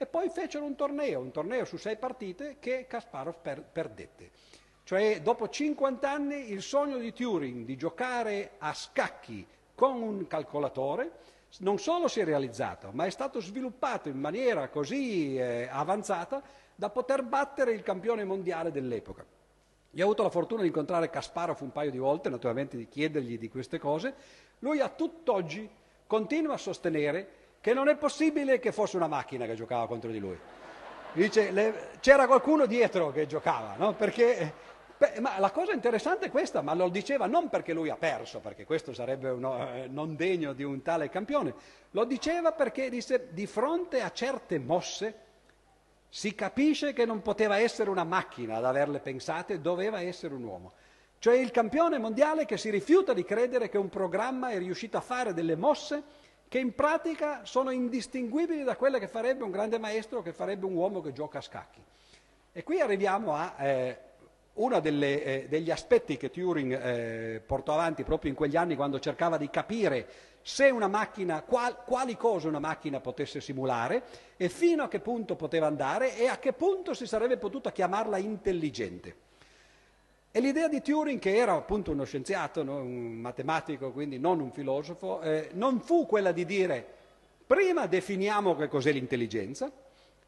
[0.03, 4.30] e poi fecero un torneo, un torneo su sei partite che Kasparov per, perdette.
[4.82, 11.18] Cioè dopo 50 anni il sogno di Turing di giocare a scacchi con un calcolatore
[11.59, 16.42] non solo si è realizzato, ma è stato sviluppato in maniera così eh, avanzata
[16.74, 19.22] da poter battere il campione mondiale dell'epoca.
[19.90, 23.38] Io ho avuto la fortuna di incontrare Kasparov un paio di volte, naturalmente di chiedergli
[23.38, 24.14] di queste cose.
[24.61, 25.68] Lui a tutt'oggi
[26.07, 30.19] continua a sostenere che non è possibile che fosse una macchina che giocava contro di
[30.19, 30.39] lui.
[31.13, 33.95] Dice, le, c'era qualcuno dietro che giocava, no?
[33.95, 34.53] perché
[35.01, 38.41] Beh, ma la cosa interessante è questa, ma lo diceva non perché lui ha perso,
[38.41, 41.55] perché questo sarebbe uno, eh, non degno di un tale campione,
[41.93, 45.15] lo diceva perché disse di fronte a certe mosse
[46.11, 50.73] si capisce che non poteva essere una macchina ad averle pensate, doveva essere un uomo.
[51.19, 55.01] Cioè il campione mondiale che si rifiuta di credere che un programma è riuscito a
[55.01, 56.03] fare delle mosse
[56.51, 60.66] che in pratica sono indistinguibili da quelle che farebbe un grande maestro o che farebbe
[60.66, 61.80] un uomo che gioca a scacchi.
[62.51, 63.98] E qui arriviamo a eh,
[64.55, 69.36] uno eh, degli aspetti che Turing eh, portò avanti proprio in quegli anni quando cercava
[69.36, 70.09] di capire
[70.88, 74.03] macchina, qual, quali cose una macchina potesse simulare
[74.36, 78.16] e fino a che punto poteva andare e a che punto si sarebbe potuta chiamarla
[78.16, 79.28] intelligente.
[80.33, 82.76] E l'idea di Turing, che era appunto uno scienziato, no?
[82.76, 86.99] un matematico, quindi non un filosofo, eh, non fu quella di dire
[87.51, 89.72] prima definiamo che cos'è l'intelligenza,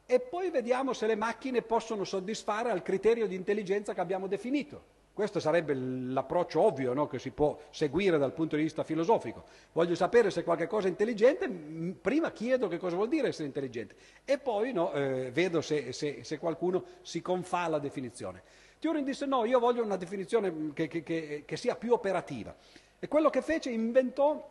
[0.04, 5.00] e poi vediamo se le macchine possono soddisfare al criterio di intelligenza che abbiamo definito.
[5.14, 7.06] Questo sarebbe l'approccio ovvio no?
[7.06, 9.44] che si può seguire dal punto di vista filosofico.
[9.72, 13.94] Voglio sapere se qualcosa è intelligente, prima chiedo che cosa vuol dire essere intelligente
[14.24, 18.42] e poi no, eh, vedo se, se, se, qualcuno si confà alla definizione.
[18.82, 22.52] Turing disse no, io voglio una definizione che, che, che, che sia più operativa.
[22.98, 24.44] E quello che fece inventò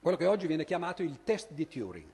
[0.00, 2.10] quello che oggi viene chiamato il test di Turing.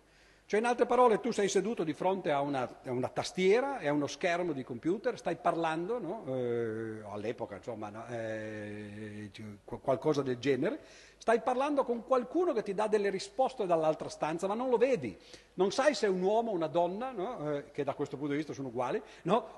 [0.46, 3.88] Cioè, in altre parole, tu sei seduto di fronte a una, a una tastiera e
[3.88, 6.24] a uno schermo di computer, stai parlando, no?
[6.26, 8.04] eh, all'epoca, insomma, no?
[8.08, 9.30] eh,
[9.64, 10.80] qualcosa del genere,
[11.16, 15.16] stai parlando con qualcuno che ti dà delle risposte dall'altra stanza, ma non lo vedi.
[15.54, 17.50] Non sai se è un uomo o una donna, no?
[17.50, 19.00] eh, che da questo punto di vista sono uguali,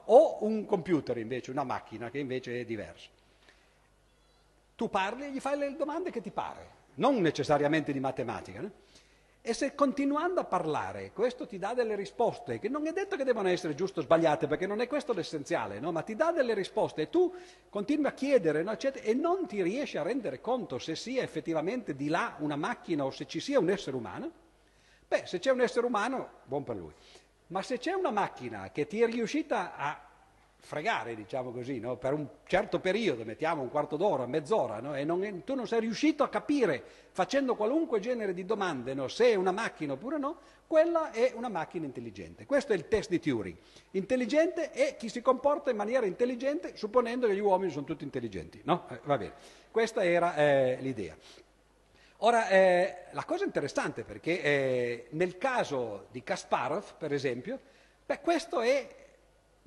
[0.04, 3.08] o un computer invece, una macchina che invece è diversa.
[4.76, 8.84] Tu parli e gli fai le domande che ti pare, non necessariamente di matematica.
[9.48, 13.22] E se continuando a parlare questo ti dà delle risposte, che non è detto che
[13.22, 15.92] devono essere giuste o sbagliate, perché non è questo l'essenziale, no?
[15.92, 17.32] ma ti dà delle risposte e tu
[17.70, 18.76] continui a chiedere no?
[18.76, 23.12] e non ti riesci a rendere conto se sia effettivamente di là una macchina o
[23.12, 24.32] se ci sia un essere umano,
[25.06, 26.92] beh, se c'è un essere umano, buon per lui.
[27.46, 30.05] Ma se c'è una macchina che ti è riuscita a
[30.66, 31.96] fregare, diciamo così, no?
[31.96, 34.96] per un certo periodo, mettiamo un quarto d'ora, mezz'ora, no?
[34.96, 39.06] e non, tu non sei riuscito a capire, facendo qualunque genere di domande, no?
[39.06, 42.46] se è una macchina oppure no, quella è una macchina intelligente.
[42.46, 43.56] Questo è il test di Turing.
[43.92, 48.60] Intelligente è chi si comporta in maniera intelligente, supponendo che gli uomini sono tutti intelligenti.
[48.64, 48.88] No?
[48.88, 49.32] Eh.
[49.70, 51.16] Questa era eh, l'idea.
[52.20, 57.60] Ora, eh, la cosa interessante perché eh, nel caso di Kasparov, per esempio,
[58.04, 59.05] beh, questo è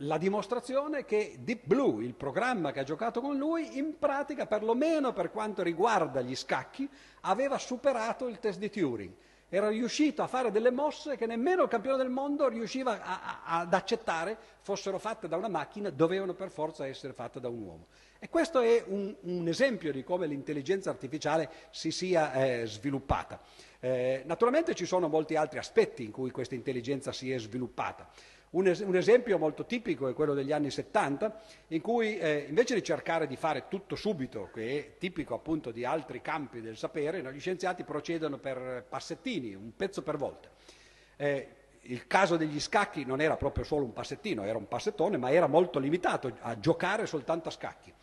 [0.03, 5.11] la dimostrazione che Deep Blue, il programma che ha giocato con lui, in pratica, perlomeno
[5.11, 6.87] per quanto riguarda gli scacchi,
[7.21, 9.11] aveva superato il test di Turing.
[9.51, 13.59] Era riuscito a fare delle mosse che nemmeno il campione del mondo riusciva a, a,
[13.61, 17.87] ad accettare fossero fatte da una macchina, dovevano per forza essere fatte da un uomo.
[18.19, 23.41] E questo è un, un esempio di come l'intelligenza artificiale si sia eh, sviluppata.
[23.79, 28.07] Eh, naturalmente ci sono molti altri aspetti in cui questa intelligenza si è sviluppata.
[28.51, 32.73] Un, es- un, esempio molto tipico è quello degli anni 70, in cui eh, invece
[32.73, 37.21] di cercare di fare tutto subito, che è tipico appunto di altri campi del sapere,
[37.21, 40.49] no, gli scienziati procedono per passettini, un pezzo per volta.
[41.15, 41.47] Eh,
[41.81, 45.47] il caso degli scacchi non era proprio solo un passettino, era un passettone, ma era
[45.47, 47.93] molto limitato a giocare soltanto a scacchi.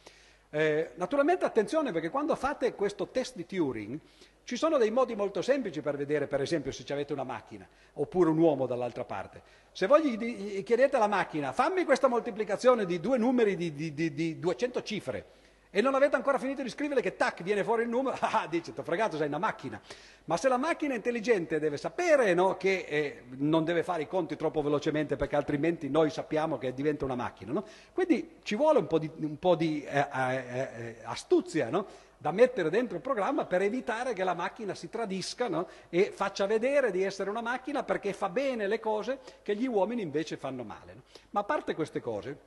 [0.50, 3.98] Eh, naturalmente attenzione perché quando fate questo test di Turing
[4.44, 8.30] ci sono dei modi molto semplici per vedere, per esempio, se avete una macchina oppure
[8.30, 9.42] un uomo dall'altra parte.
[9.76, 14.14] Se voi gli, chiedete alla macchina, fammi questa moltiplicazione di due numeri di, di, di,
[14.14, 15.24] di 200 cifre,
[15.68, 18.72] e non avete ancora finito di scrivere che tac viene fuori il numero, ah, dice,
[18.72, 19.78] ti ho fregato, sei una macchina.
[20.24, 24.06] Ma se la macchina è intelligente deve sapere no, che eh, non deve fare i
[24.06, 27.52] conti troppo velocemente perché altrimenti noi sappiamo che diventa una macchina.
[27.52, 27.62] No?
[27.92, 31.86] Quindi ci vuole un po' di, un po di eh, eh, eh astuzia no?
[32.18, 35.68] Da mettere dentro il programma per evitare che la macchina si tradisca no?
[35.88, 40.02] e faccia vedere di essere una macchina perché fa bene le cose che gli uomini
[40.02, 40.94] invece fanno male.
[40.94, 41.02] No?
[41.30, 42.38] Ma a parte queste cose,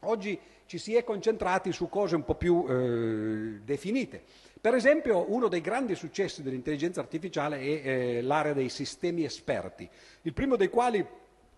[0.00, 4.22] oggi ci si è concentrati su cose un po' più eh, definite.
[4.60, 9.88] Per esempio, uno dei grandi successi dell'intelligenza artificiale è eh, l'area dei sistemi esperti,
[10.22, 11.06] il primo dei quali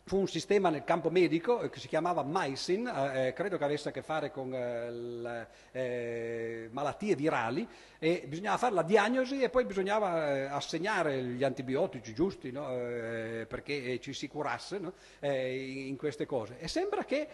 [0.09, 3.65] fu un sistema nel campo medico eh, che si chiamava MySIN, eh, eh, credo che
[3.65, 7.67] avesse a che fare con eh, le, eh, malattie virali
[7.99, 12.67] e bisognava fare la diagnosi e poi bisognava eh, assegnare gli antibiotici giusti no?
[12.67, 14.93] perché ci si curasse no?
[15.23, 16.59] in queste cose.
[16.59, 17.27] E sembra che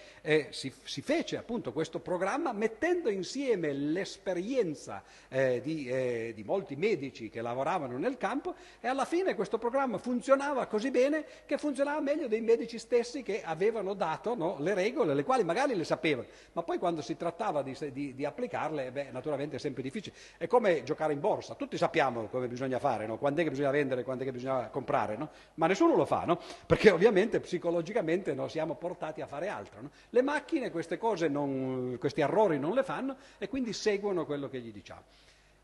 [0.50, 7.98] si, si, fece appunto questo programma mettendo insieme l'esperienza di, di molti medici che lavoravano
[7.98, 12.61] nel campo e alla fine questo programma funzionava così bene che funzionava meglio dei medici
[12.62, 16.78] medici stessi che avevano dato no, le regole, le quali magari le sapevano, ma poi
[16.78, 20.14] quando si trattava di, di, di applicarle, beh, naturalmente è sempre difficile.
[20.36, 23.18] È come giocare in borsa, tutti sappiamo come bisogna fare, no?
[23.18, 25.30] quando è che bisogna vendere, quando è che bisogna comprare, no?
[25.54, 26.24] ma nessuno lo fa,
[26.64, 29.90] perché ovviamente psicologicamente siamo portati a fare altro.
[30.10, 34.60] Le macchine queste cose, non, questi errori non le fanno e quindi seguono quello che
[34.60, 35.02] gli diciamo.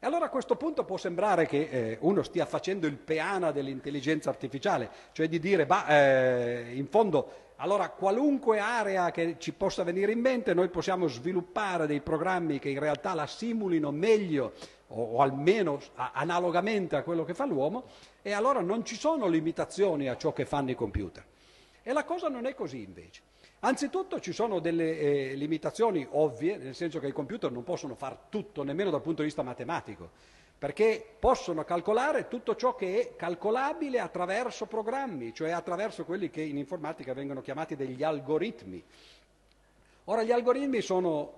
[0.01, 4.31] E allora a questo punto può sembrare che eh, uno stia facendo il peana dell'intelligenza
[4.31, 10.13] artificiale, cioè di dire, bah, eh, in fondo, allora qualunque area che ci possa venire
[10.13, 14.53] in mente, noi possiamo sviluppare dei programmi che in realtà la simulino meglio
[14.87, 17.87] o, o almeno a, analogamente a quello che fa l'uomo,
[18.23, 21.25] e allora non ci sono limitazioni a ciò che fanno i computer.
[21.83, 23.23] E la cosa non è così invece.
[23.61, 28.19] Anzitutto ci sono delle eh, limitazioni ovvie, nel senso che i computer non possono fare
[28.29, 30.11] tutto, nemmeno dal punto di vista matematico,
[30.57, 36.57] perché possono calcolare tutto ciò che è calcolabile attraverso programmi, cioè attraverso quelli che in
[36.57, 38.81] informatica vengono chiamati degli algoritmi.
[40.05, 41.33] Ora gli algoritmi sono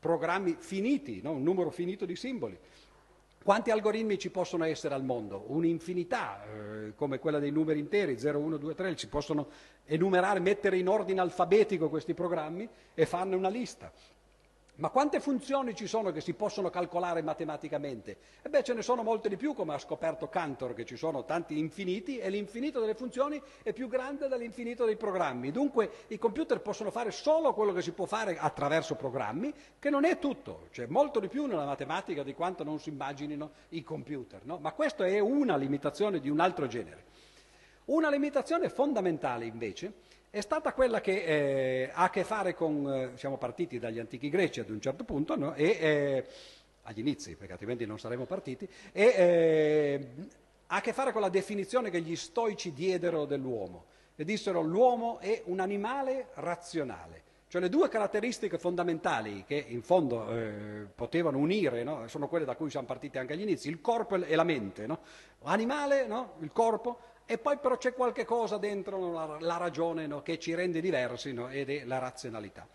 [0.00, 1.32] programmi finiti, no?
[1.32, 2.58] un numero finito di simboli.
[3.48, 5.44] Quanti algoritmi ci possono essere al mondo?
[5.46, 9.48] Un'infinità, eh, come quella dei numeri interi, 0, 1, 2, 3, si possono
[9.86, 13.90] enumerare, mettere in ordine alfabetico questi programmi e farne una lista.
[14.78, 18.16] Ma quante funzioni ci sono che si possono calcolare matematicamente?
[18.40, 21.24] E beh, ce ne sono molte di più, come ha scoperto Cantor, che ci sono
[21.24, 25.50] tanti infiniti e l'infinito delle funzioni è più grande dell'infinito dei programmi.
[25.50, 30.04] Dunque i computer possono fare solo quello che si può fare attraverso programmi, che non
[30.04, 34.44] è tutto, c'è molto di più nella matematica di quanto non si immaginino i computer.
[34.44, 34.58] No?
[34.58, 37.06] Ma questa è una limitazione di un altro genere.
[37.86, 39.92] Una limitazione fondamentale invece
[40.38, 44.28] è stata quella che eh, ha a che fare con, eh, siamo partiti dagli antichi
[44.28, 45.54] greci ad un certo punto, no?
[45.54, 46.24] e, eh,
[46.82, 50.08] agli inizi, perché altrimenti non saremmo partiti, e eh,
[50.68, 53.86] ha a che fare con la definizione che gli stoici diedero dell'uomo.
[54.14, 57.22] E dissero l'uomo è un animale razionale.
[57.48, 62.06] Cioè le due caratteristiche fondamentali che in fondo eh, potevano unire, no?
[62.06, 64.86] sono quelle da cui siamo partiti anche agli inizi, il corpo e la mente.
[64.86, 65.00] No?
[65.44, 66.34] Animale, no?
[66.40, 66.98] il corpo,
[67.30, 71.34] e poi però c'è qualche cosa dentro la, la ragione no, che ci rende diversi
[71.34, 72.66] no, ed è la razionalità.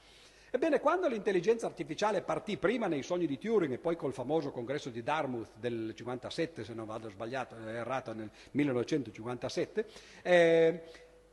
[0.52, 4.92] Ebbene, quando l'intelligenza artificiale partì prima nei sogni di Turing e poi col famoso congresso
[4.92, 9.86] di Dartmouth del 57, se non vado sbagliato, è errato nel 1957,
[10.22, 10.82] eh,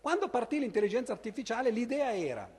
[0.00, 2.50] quando partì l'intelligenza artificiale l'idea era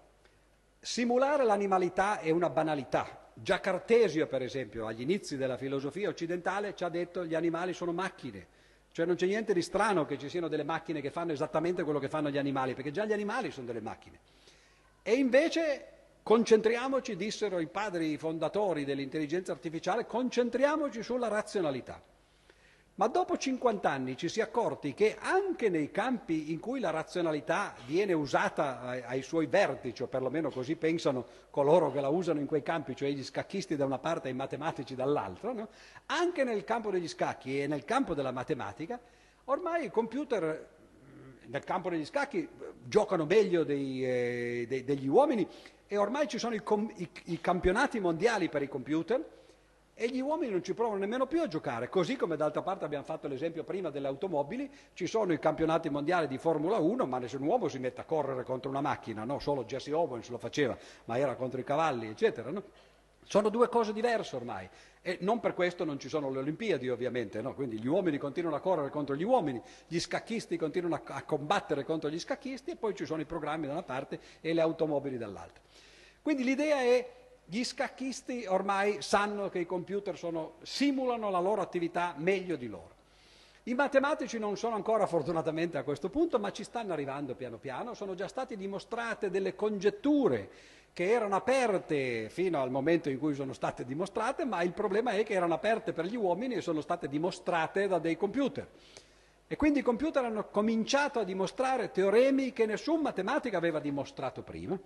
[0.80, 3.32] simulare l'animalità è una banalità.
[3.34, 7.74] Già Cartesio, per esempio, agli inizi della filosofia occidentale ci ha detto che gli animali
[7.74, 8.60] sono macchine.
[8.94, 12.00] Cioè non c'è niente di strano che ci siano delle macchine che fanno esattamente quello
[12.00, 14.20] che fanno gli animali, perché già gli animali sono delle macchine.
[15.02, 15.86] E invece
[16.24, 22.02] concentriamoci, dissero i padri fondatori dell'intelligenza artificiale, concentriamoci sulla razionalità.
[23.02, 26.92] Ma dopo 50 anni ci si è accorti che anche nei campi in cui la
[26.92, 32.46] razionalità viene usata ai, suoi vertici, o perlomeno così pensano coloro che la usano in
[32.46, 35.70] quei campi, cioè gli scacchisti da una parte e i matematici dall'altra, no?
[36.06, 39.00] anche nel campo degli scacchi e nel campo della matematica,
[39.46, 40.70] ormai i computer
[41.48, 42.48] nel campo degli scacchi
[42.84, 45.48] giocano meglio dei, eh, dei, degli uomini
[45.88, 46.62] e ormai ci sono i,
[46.98, 49.40] i, i campionati mondiali per i computer
[49.94, 53.04] e gli uomini non ci provano nemmeno più a giocare, così come d'altra parte abbiamo
[53.04, 57.44] fatto l'esempio prima delle automobili, ci sono i campionati mondiali di Formula 1, ma nessun
[57.44, 59.40] uomo si mette a correre contro una macchina, no?
[59.40, 62.50] solo Jesse Owens lo faceva, ma era contro i cavalli, eccetera.
[62.50, 62.64] No?
[63.24, 64.68] Sono due cose diverse ormai
[65.04, 67.54] e non per questo non ci sono le Olimpiadi ovviamente, no?
[67.54, 71.84] quindi gli uomini continuano a correre contro gli uomini, gli scacchisti continuano a, a combattere
[71.84, 75.18] contro gli scacchisti e poi ci sono i programmi da una parte e le automobili
[75.18, 75.62] dall'altra.
[76.22, 77.21] Quindi l'idea è
[77.52, 82.92] gli scacchisti ormai sanno che i computer sono, simulano la loro attività meglio di loro.
[83.64, 87.94] I matematici non sono ancora fortunatamente a questo punto, ma ci stanno arrivando piano piano,
[87.94, 90.50] sono già state dimostrate delle congetture
[90.94, 95.26] che erano aperte fino al momento in cui sono state dimostrate, ma il problema è
[95.26, 98.66] che erano aperte per gli uomini e sono state dimostrate da dei computer.
[99.46, 104.80] E quindi i computer hanno cominciato a dimostrare teoremi che nessun matematico aveva dimostrato prima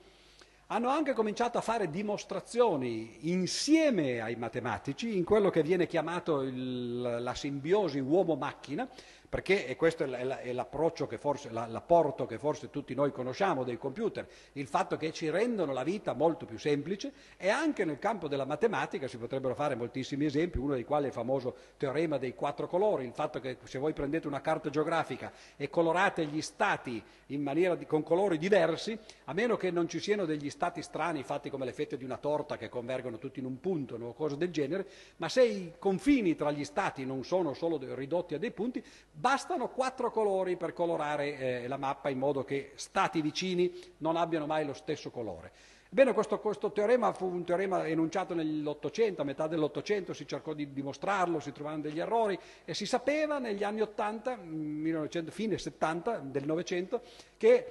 [0.68, 7.02] hanno anche cominciato a fare dimostrazioni insieme ai matematici in quello che viene chiamato il,
[7.02, 8.88] la simbiosi uomo-macchina,
[9.36, 14.26] perché e questo è l'approccio che forse, l'apporto che forse tutti noi conosciamo dei computer,
[14.54, 18.46] il fatto che ci rendono la vita molto più semplice e anche nel campo della
[18.46, 22.70] matematica si potrebbero fare moltissimi esempi, uno dei quali è il famoso teorema dei quattro
[22.70, 27.86] colori, il fatto che se voi prendete una carta geografica e colorate gli stati di,
[27.88, 31.74] con colori diversi, a meno che non ci siano degli stati strani fatti come le
[31.74, 35.28] fette di una torta che convergono tutti in un punto o cose del genere, ma
[35.28, 38.82] se i confini tra gli stati non sono solo ridotti a dei punti,
[39.26, 44.46] Bastano quattro colori per colorare eh, la mappa in modo che stati vicini non abbiano
[44.46, 45.52] mai lo stesso colore.
[45.90, 50.72] Bene, questo, questo, teorema fu un teorema enunciato nell'Ottocento, a metà dell'Ottocento si cercò di
[50.72, 56.46] dimostrarlo, si trovavano degli errori e si sapeva negli anni 80, 1900, fine 70 del
[56.46, 57.02] Novecento,
[57.36, 57.66] che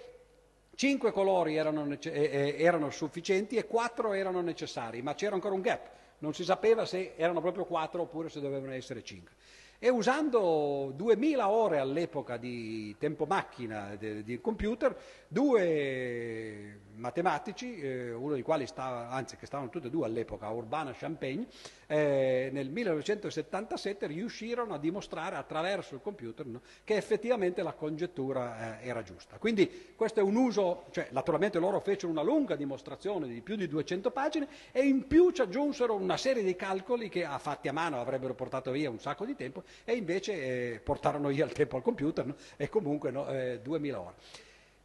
[0.74, 5.86] cinque colori erano, erano sufficienti e quattro erano necessari, ma c'era ancora un gap,
[6.18, 9.34] non si sapeva se erano proprio quattro oppure se dovevano essere cinque
[9.78, 14.96] e usando 2000 ore all'epoca di tempo macchina di computer,
[15.28, 20.92] due matematici, eh, uno dei quali stava, anzi che stavano tutti e due all'epoca Urbana
[20.92, 21.46] Champagne,
[21.86, 28.88] eh, nel 1977 riuscirono a dimostrare attraverso il computer no, che effettivamente la congettura eh,
[28.88, 29.36] era giusta.
[29.38, 33.68] Quindi questo è un uso, cioè naturalmente loro fecero una lunga dimostrazione di più di
[33.68, 37.72] 200 pagine e in più ci aggiunsero una serie di calcoli che a fatti a
[37.72, 40.32] mano avrebbero portato via un sacco di tempo e invece
[40.74, 43.26] eh, portarono via il tempo al computer no, e comunque no,
[43.62, 44.14] 2000 ore.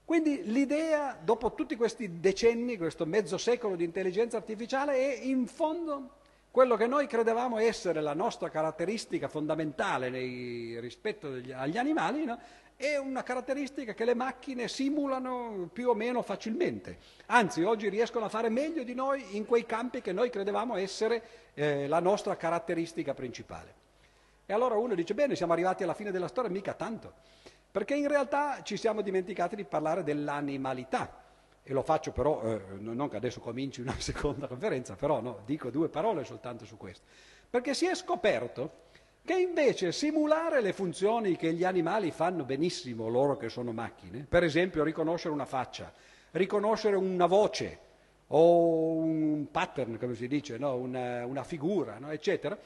[0.10, 6.16] Quindi l'idea, dopo tutti questi decenni, questo mezzo secolo di intelligenza artificiale, è in fondo
[6.50, 12.40] quello che noi credevamo essere la nostra caratteristica fondamentale nei, rispetto degli, agli animali, no?
[12.76, 16.98] è una caratteristica che le macchine simulano più o meno facilmente.
[17.28, 21.22] Anzi, oggi riescono a fare meglio di noi in quei campi che noi credevamo essere
[21.54, 23.76] eh, la nostra caratteristica principale.
[24.48, 27.14] E allora uno dice, bene, siamo arrivati alla fine della storia, mica tanto.
[27.72, 31.24] Perché in realtà ci siamo dimenticati di parlare dell'animalità.
[31.62, 35.70] E lo faccio però, eh, non che adesso cominci una seconda conferenza, però no, dico
[35.70, 37.06] due parole soltanto su questo.
[37.50, 38.88] Perché si è scoperto
[39.24, 44.44] che invece simulare le funzioni che gli animali fanno benissimo, loro che sono macchine, per
[44.44, 45.94] esempio riconoscere una faccia,
[46.32, 47.80] riconoscere una voce
[48.28, 50.76] o un pattern, come si dice, no?
[50.76, 52.10] una, una, figura, no?
[52.12, 52.58] eccetera,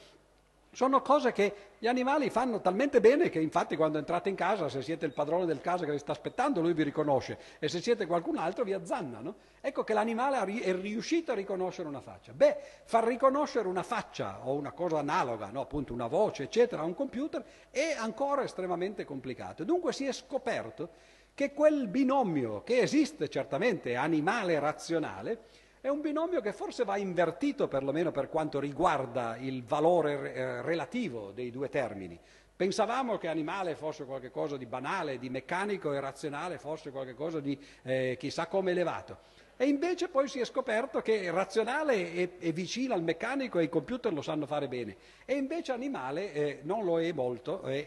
[0.74, 4.82] sono cose che gli animali fanno talmente bene che infatti quando entrate in casa, se
[4.82, 8.06] siete il padrone del casa che vi sta aspettando, lui vi riconosce e se siete
[8.06, 9.20] qualcun altro vi azzanna.
[9.20, 9.34] No?
[9.60, 12.32] Ecco che l'animale è riuscito a riconoscere una faccia.
[12.32, 15.60] Beh, far riconoscere una faccia o una cosa analoga, no?
[15.60, 19.64] appunto una voce, eccetera, a un computer è ancora estremamente complicato.
[19.64, 20.90] Dunque si è scoperto
[21.34, 25.46] che quel binomio che esiste certamente animale razionale,
[25.84, 31.30] è un binomio che forse va invertito perlomeno per quanto riguarda il valore eh, relativo
[31.32, 32.18] dei due termini.
[32.56, 38.16] Pensavamo che animale fosse qualcosa di banale, di meccanico e razionale fosse qualcosa di eh,
[38.18, 39.18] chissà come elevato.
[39.58, 43.68] E invece poi si è scoperto che razionale è, è, vicino al meccanico e i
[43.68, 47.86] computer lo sanno fare bene, e invece animale eh, non lo è molto e,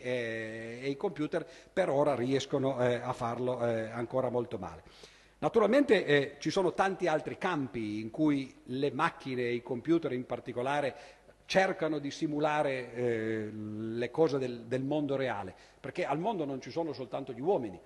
[0.84, 1.44] e, i computer
[1.74, 5.16] per ora riescono eh, a farlo eh, ancora molto male.
[5.40, 10.26] Naturalmente eh, ci sono tanti altri campi in cui le macchine e i computer in
[10.26, 10.96] particolare
[11.46, 16.72] cercano di simulare eh, le cose del, del mondo reale, perché al mondo non ci
[16.72, 17.80] sono soltanto gli uomini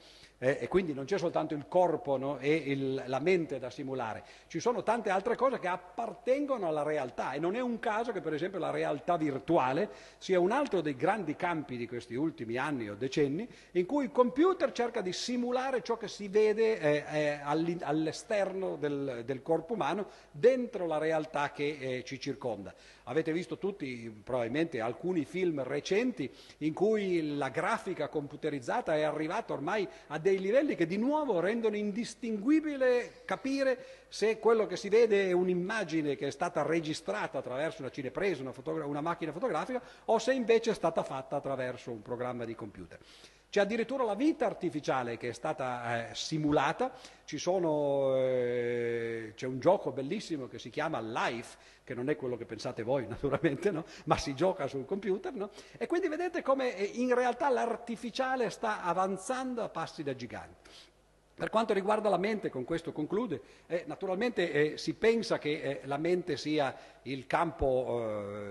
[0.43, 4.23] eh, e quindi non c'è soltanto il corpo no, e il, la mente da simulare,
[4.47, 8.21] ci sono tante altre cose che appartengono alla realtà e non è un caso che
[8.21, 12.89] per esempio la realtà virtuale sia un altro dei grandi campi di questi ultimi anni
[12.89, 17.39] o decenni in cui il computer cerca di simulare ciò che si vede eh, eh,
[17.43, 22.73] all'esterno del, del, corpo umano dentro la realtà che eh, ci circonda.
[23.11, 29.85] Avete visto tutti probabilmente alcuni film recenti in cui la grafica computerizzata è arrivata ormai
[30.07, 35.33] a dei livelli che di nuovo rendono indistinguibile capire se quello che si vede è
[35.33, 40.71] un'immagine che è stata registrata attraverso una cinepresa, una, una macchina fotografica, o se invece
[40.71, 42.97] è stata fatta attraverso un programma di computer.
[43.51, 46.93] C'è addirittura la vita artificiale che è stata eh, simulata,
[47.25, 52.45] sono, eh, c'è un gioco bellissimo che si chiama Life, che non è quello che
[52.45, 53.83] pensate voi naturalmente, no?
[54.05, 55.49] ma si gioca sul computer, no?
[55.77, 60.69] e quindi vedete come eh, in realtà l'artificiale sta avanzando a passi da gigante.
[61.33, 65.81] Per quanto riguarda la mente, con questo conclude, eh, naturalmente eh, si pensa che eh,
[65.85, 67.99] la mente sia il campo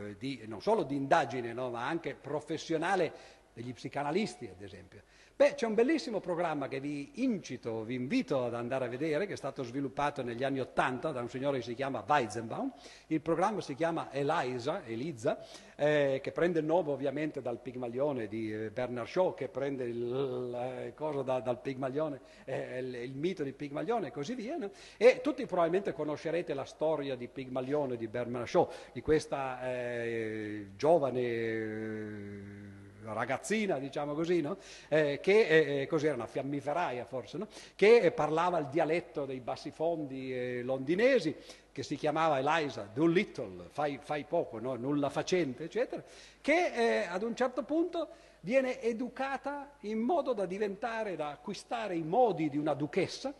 [0.08, 5.02] eh, di, non solo di indagine, no, ma anche professionale degli psicanalisti, ad esempio.
[5.40, 9.32] Beh, c'è un bellissimo programma che vi incito, vi invito ad andare a vedere, che
[9.32, 12.70] è stato sviluppato negli anni Ottanta da un signore che si chiama Weizenbaum.
[13.06, 15.42] Il programma si chiama Eliza, Eliza
[15.76, 20.92] eh, che prende il nome ovviamente dal Pigmalione di eh, Bernard Shaw, che prende il,
[20.94, 24.58] cosa da, dal eh, il, il, mito di Pigmalione e così via.
[24.58, 24.70] No?
[24.98, 32.79] E tutti probabilmente conoscerete la storia di Pigmalione di Bernard Shaw, di questa eh, giovane
[33.04, 34.58] ragazzina, diciamo così, no?
[34.88, 37.48] eh, che eh, cos'era una fiammiferaia forse, no?
[37.74, 41.34] che parlava il dialetto dei bassifondi eh, londinesi,
[41.72, 44.74] che si chiamava Eliza Doolittle, fai, fai poco, no?
[44.74, 46.02] nulla facente, eccetera,
[46.40, 48.08] che eh, ad un certo punto
[48.40, 53.32] viene educata in modo da diventare, da acquistare i modi di una duchessa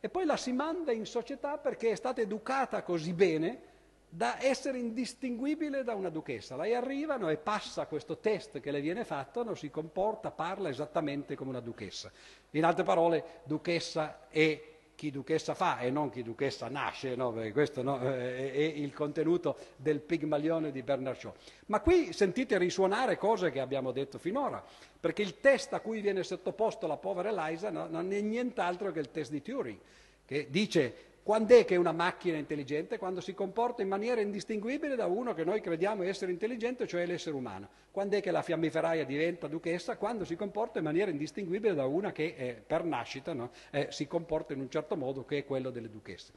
[0.00, 3.74] e poi la si manda in società perché è stata educata così bene
[4.08, 6.56] da essere indistinguibile da una duchessa.
[6.56, 10.68] Lei arriva no, e passa questo test che le viene fatto, no, si comporta, parla
[10.68, 12.10] esattamente come una duchessa.
[12.50, 17.32] In altre parole, duchessa è chi duchessa fa e non chi duchessa nasce, no?
[17.52, 18.00] questo no?
[18.00, 21.34] è il contenuto del Pigmalione di Bernard Shaw.
[21.66, 24.64] Ma qui sentite risuonare cose che abbiamo detto finora,
[24.98, 27.86] perché il test a cui viene sottoposto la povera Eliza no?
[27.86, 29.78] non è nient'altro che il test di Turing,
[30.24, 30.94] che dice
[31.26, 32.98] quando è che una macchina è intelligente?
[32.98, 37.34] Quando si comporta in maniera indistinguibile da uno che noi crediamo essere intelligente, cioè l'essere
[37.34, 37.68] umano.
[37.90, 39.96] Quando è che la fiammiferaia diventa duchessa?
[39.96, 43.50] Quando si comporta in maniera indistinguibile da una che eh, per nascita no?
[43.72, 46.32] eh, si comporta in un certo modo che è quello delle duchesse.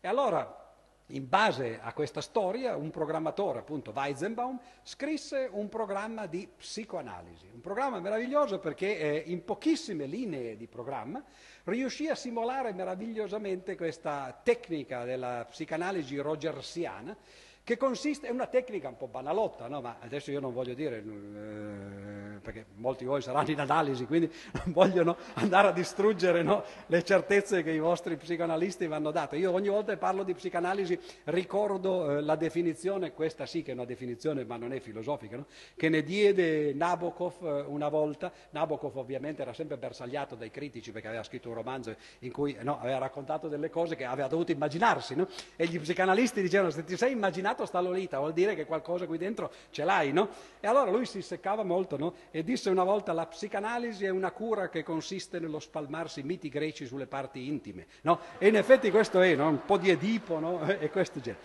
[0.00, 0.72] E allora
[1.06, 7.48] in base a questa storia, un programmatore, appunto Weizenbaum, scrisse un programma di psicoanalisi.
[7.52, 11.22] Un programma meraviglioso perché eh, in pochissime linee di programma
[11.64, 17.16] riuscì a simulare meravigliosamente questa tecnica della psicanalisi rogersiana
[17.64, 19.80] che consiste, è una tecnica un po' banalotta, no?
[19.80, 24.28] ma adesso io non voglio dire, eh, perché molti di voi saranno in analisi, quindi
[24.64, 26.64] non vogliono andare a distruggere no?
[26.86, 29.36] le certezze che i vostri psicoanalisti vi hanno dato.
[29.36, 33.74] Io ogni volta che parlo di psicanalisi ricordo eh, la definizione, questa sì che è
[33.74, 35.46] una definizione ma non è filosofica, no?
[35.76, 38.32] che ne diede Nabokov eh, una volta.
[38.50, 42.98] Nabokov ovviamente era sempre bersagliato dai critici perché aveva scritto un romanzo in cui aveva
[42.98, 45.14] raccontato delle cose che aveva dovuto immaginarsi
[45.54, 49.06] e gli psicanalisti dicevano se ti sei immaginato nato sta Lolita, vuol dire che qualcosa
[49.06, 50.28] qui dentro ce l'hai, no?
[50.60, 52.14] E allora lui si seccava molto, no?
[52.30, 56.86] E disse una volta la psicanalisi è una cura che consiste nello spalmarsi miti greci
[56.86, 58.18] sulle parti intime, no?
[58.38, 59.48] E in effetti questo è, no?
[59.48, 60.60] Un po' di Edipo, no?
[60.82, 61.42] E questo genere.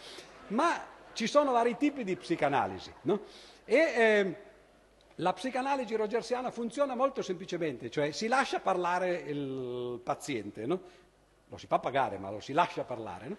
[0.48, 0.82] Ma
[1.14, 3.22] ci sono vari tipi di psicanalisi, no?
[3.66, 3.76] E...
[3.76, 4.46] Eh,
[5.22, 10.80] la psicanalisi rogersiana funziona molto semplicemente, cioè si lascia parlare il paziente, no?
[11.50, 13.38] lo si fa pagare ma lo si lascia parlare, no?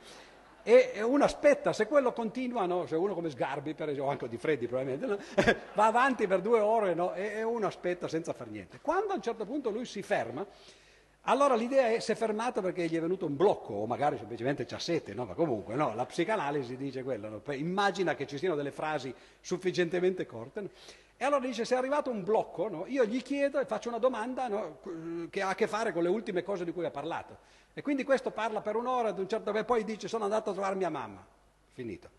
[0.69, 2.85] E uno aspetta, se quello continua, no?
[2.85, 5.19] se uno come Sgarbi, per esempio, anche Di Freddi probabilmente, no?
[5.73, 7.15] va avanti per due ore no?
[7.15, 8.78] e uno aspetta senza far niente.
[8.82, 10.47] Quando a un certo punto lui si ferma,
[11.23, 14.66] allora l'idea è si è fermato perché gli è venuto un blocco o magari semplicemente
[14.66, 20.27] c'ha sete, ma comunque la psicanalisi dice quello, immagina che ci siano delle frasi sufficientemente
[20.27, 20.69] corte
[21.16, 24.77] e allora dice se è arrivato un blocco io gli chiedo e faccio una domanda
[25.31, 27.39] che ha a che fare con le ultime cose di cui ha parlato
[27.78, 30.52] e quindi questo parla per un'ora, ad un certo punto poi dice sono andato a
[30.52, 31.24] trovare mia mamma.
[31.74, 32.10] Finito.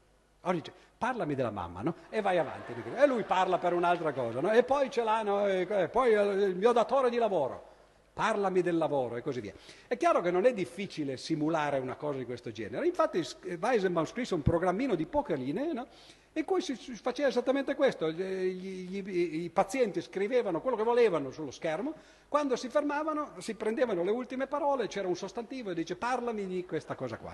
[0.43, 1.95] Allora dice parlami della mamma, no?
[2.07, 2.73] E vai avanti.
[2.95, 4.53] E lui parla per un'altra cosa, no?
[4.53, 5.45] E poi ce l'ha, no?
[5.45, 7.68] E poi il mio datore di lavoro.
[8.19, 9.53] Parlami del lavoro e così via.
[9.87, 12.85] È chiaro che non è difficile simulare una cosa di questo genere.
[12.85, 13.25] Infatti
[13.57, 15.87] Weisenbaum scrisse un programmino di poche linee, no?
[16.33, 21.51] in cui si faceva esattamente questo, gli, gli, i pazienti scrivevano quello che volevano sullo
[21.51, 21.93] schermo,
[22.27, 26.65] quando si fermavano si prendevano le ultime parole, c'era un sostantivo e dice parlami di
[26.65, 27.33] questa cosa qua.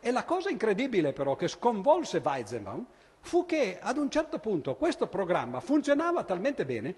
[0.00, 2.86] E la cosa incredibile però che sconvolse Weizenbaum
[3.20, 6.94] fu che ad un certo punto questo programma funzionava talmente bene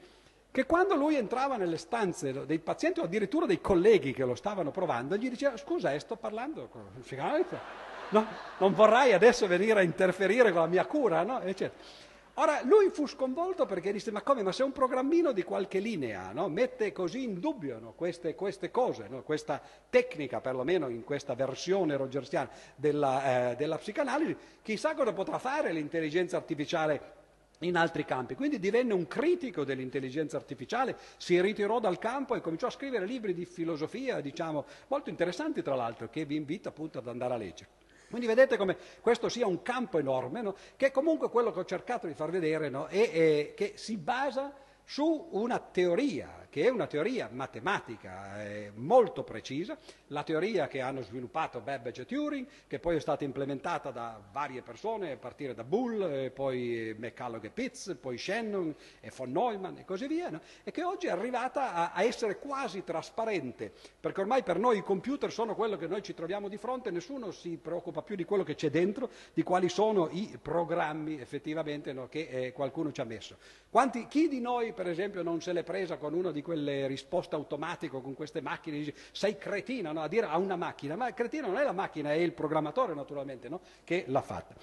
[0.53, 4.71] che quando lui entrava nelle stanze dei pazienti o addirittura dei colleghi che lo stavano
[4.71, 8.27] provando, gli diceva scusa, eh, sto parlando con il psicanalista no?
[8.59, 11.41] non vorrai adesso venire a interferire con la mia cura, no?
[11.41, 12.11] Eccetera.
[12.37, 14.43] Ora lui fu sconvolto perché disse: Ma come?
[14.43, 16.49] Ma se un programmino di qualche linea no?
[16.49, 17.93] mette così in dubbio no?
[17.95, 19.23] queste, queste, cose, no?
[19.23, 19.61] questa
[19.91, 26.39] tecnica, perlomeno in questa versione rogersiana della, eh, della psicanalisi, chissà cosa potrà fare l'intelligenza
[26.39, 27.21] artificiale
[27.63, 28.35] in altri campi.
[28.35, 33.35] Quindi divenne un critico dell'intelligenza artificiale, si ritirò dal campo e cominciò a scrivere libri
[33.35, 37.71] di filosofia, diciamo, molto interessanti tra l'altro, che vi invito appunto ad andare a leggere.
[38.09, 40.55] Quindi vedete come questo sia un campo enorme, no?
[40.77, 42.89] che è comunque quello che ho cercato di far vedere, no?
[42.89, 48.37] e, e che si basa su una teoria che è una teoria matematica
[48.75, 53.91] molto precisa, la teoria che hanno sviluppato Babbage e Turing, che poi è stata implementata
[53.91, 59.33] da varie persone, a partire da Bull, poi McCulloch e Pitts, poi Shannon e von
[59.33, 60.43] Neumann e così via, no?
[60.63, 64.83] e che oggi è arrivata a, a, essere quasi trasparente, perché ormai per noi i
[64.83, 68.43] computer sono quello che noi ci troviamo di fronte, nessuno si preoccupa più di quello
[68.43, 73.05] che c'è dentro, di quali sono i programmi effettivamente no, che eh, qualcuno ci ha
[73.05, 73.39] messo.
[73.71, 77.35] Quanti, chi di noi, per esempio, non se l'è presa con uno di quelle risposte
[77.35, 80.03] automatiche con queste macchine, dice sei cretino no?
[80.03, 83.49] a dire a una macchina, ma cretino non è la macchina, è il programmatore naturalmente
[83.49, 83.61] no?
[83.85, 84.55] che l'ha fatta.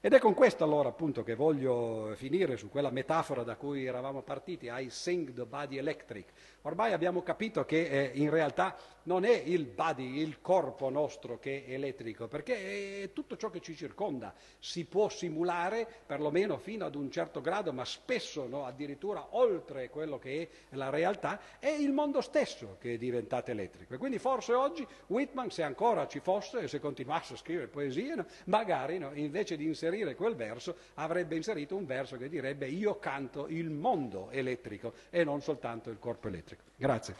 [0.00, 4.22] Ed è con questo allora appunto che voglio finire su quella metafora da cui eravamo
[4.22, 6.26] partiti, I sing the body electric.
[6.68, 11.64] Ormai abbiamo capito che eh, in realtà non è il body, il corpo nostro che
[11.64, 16.94] è elettrico, perché è tutto ciò che ci circonda si può simulare perlomeno fino ad
[16.94, 21.90] un certo grado, ma spesso no, addirittura oltre quello che è la realtà, è il
[21.92, 23.94] mondo stesso che è diventato elettrico.
[23.94, 28.14] E quindi forse oggi Whitman, se ancora ci fosse e se continuasse a scrivere poesie,
[28.14, 32.98] no, magari no, invece di inserire quel verso avrebbe inserito un verso che direbbe io
[32.98, 36.57] canto il mondo elettrico e non soltanto il corpo elettrico.
[36.76, 37.14] Grazie.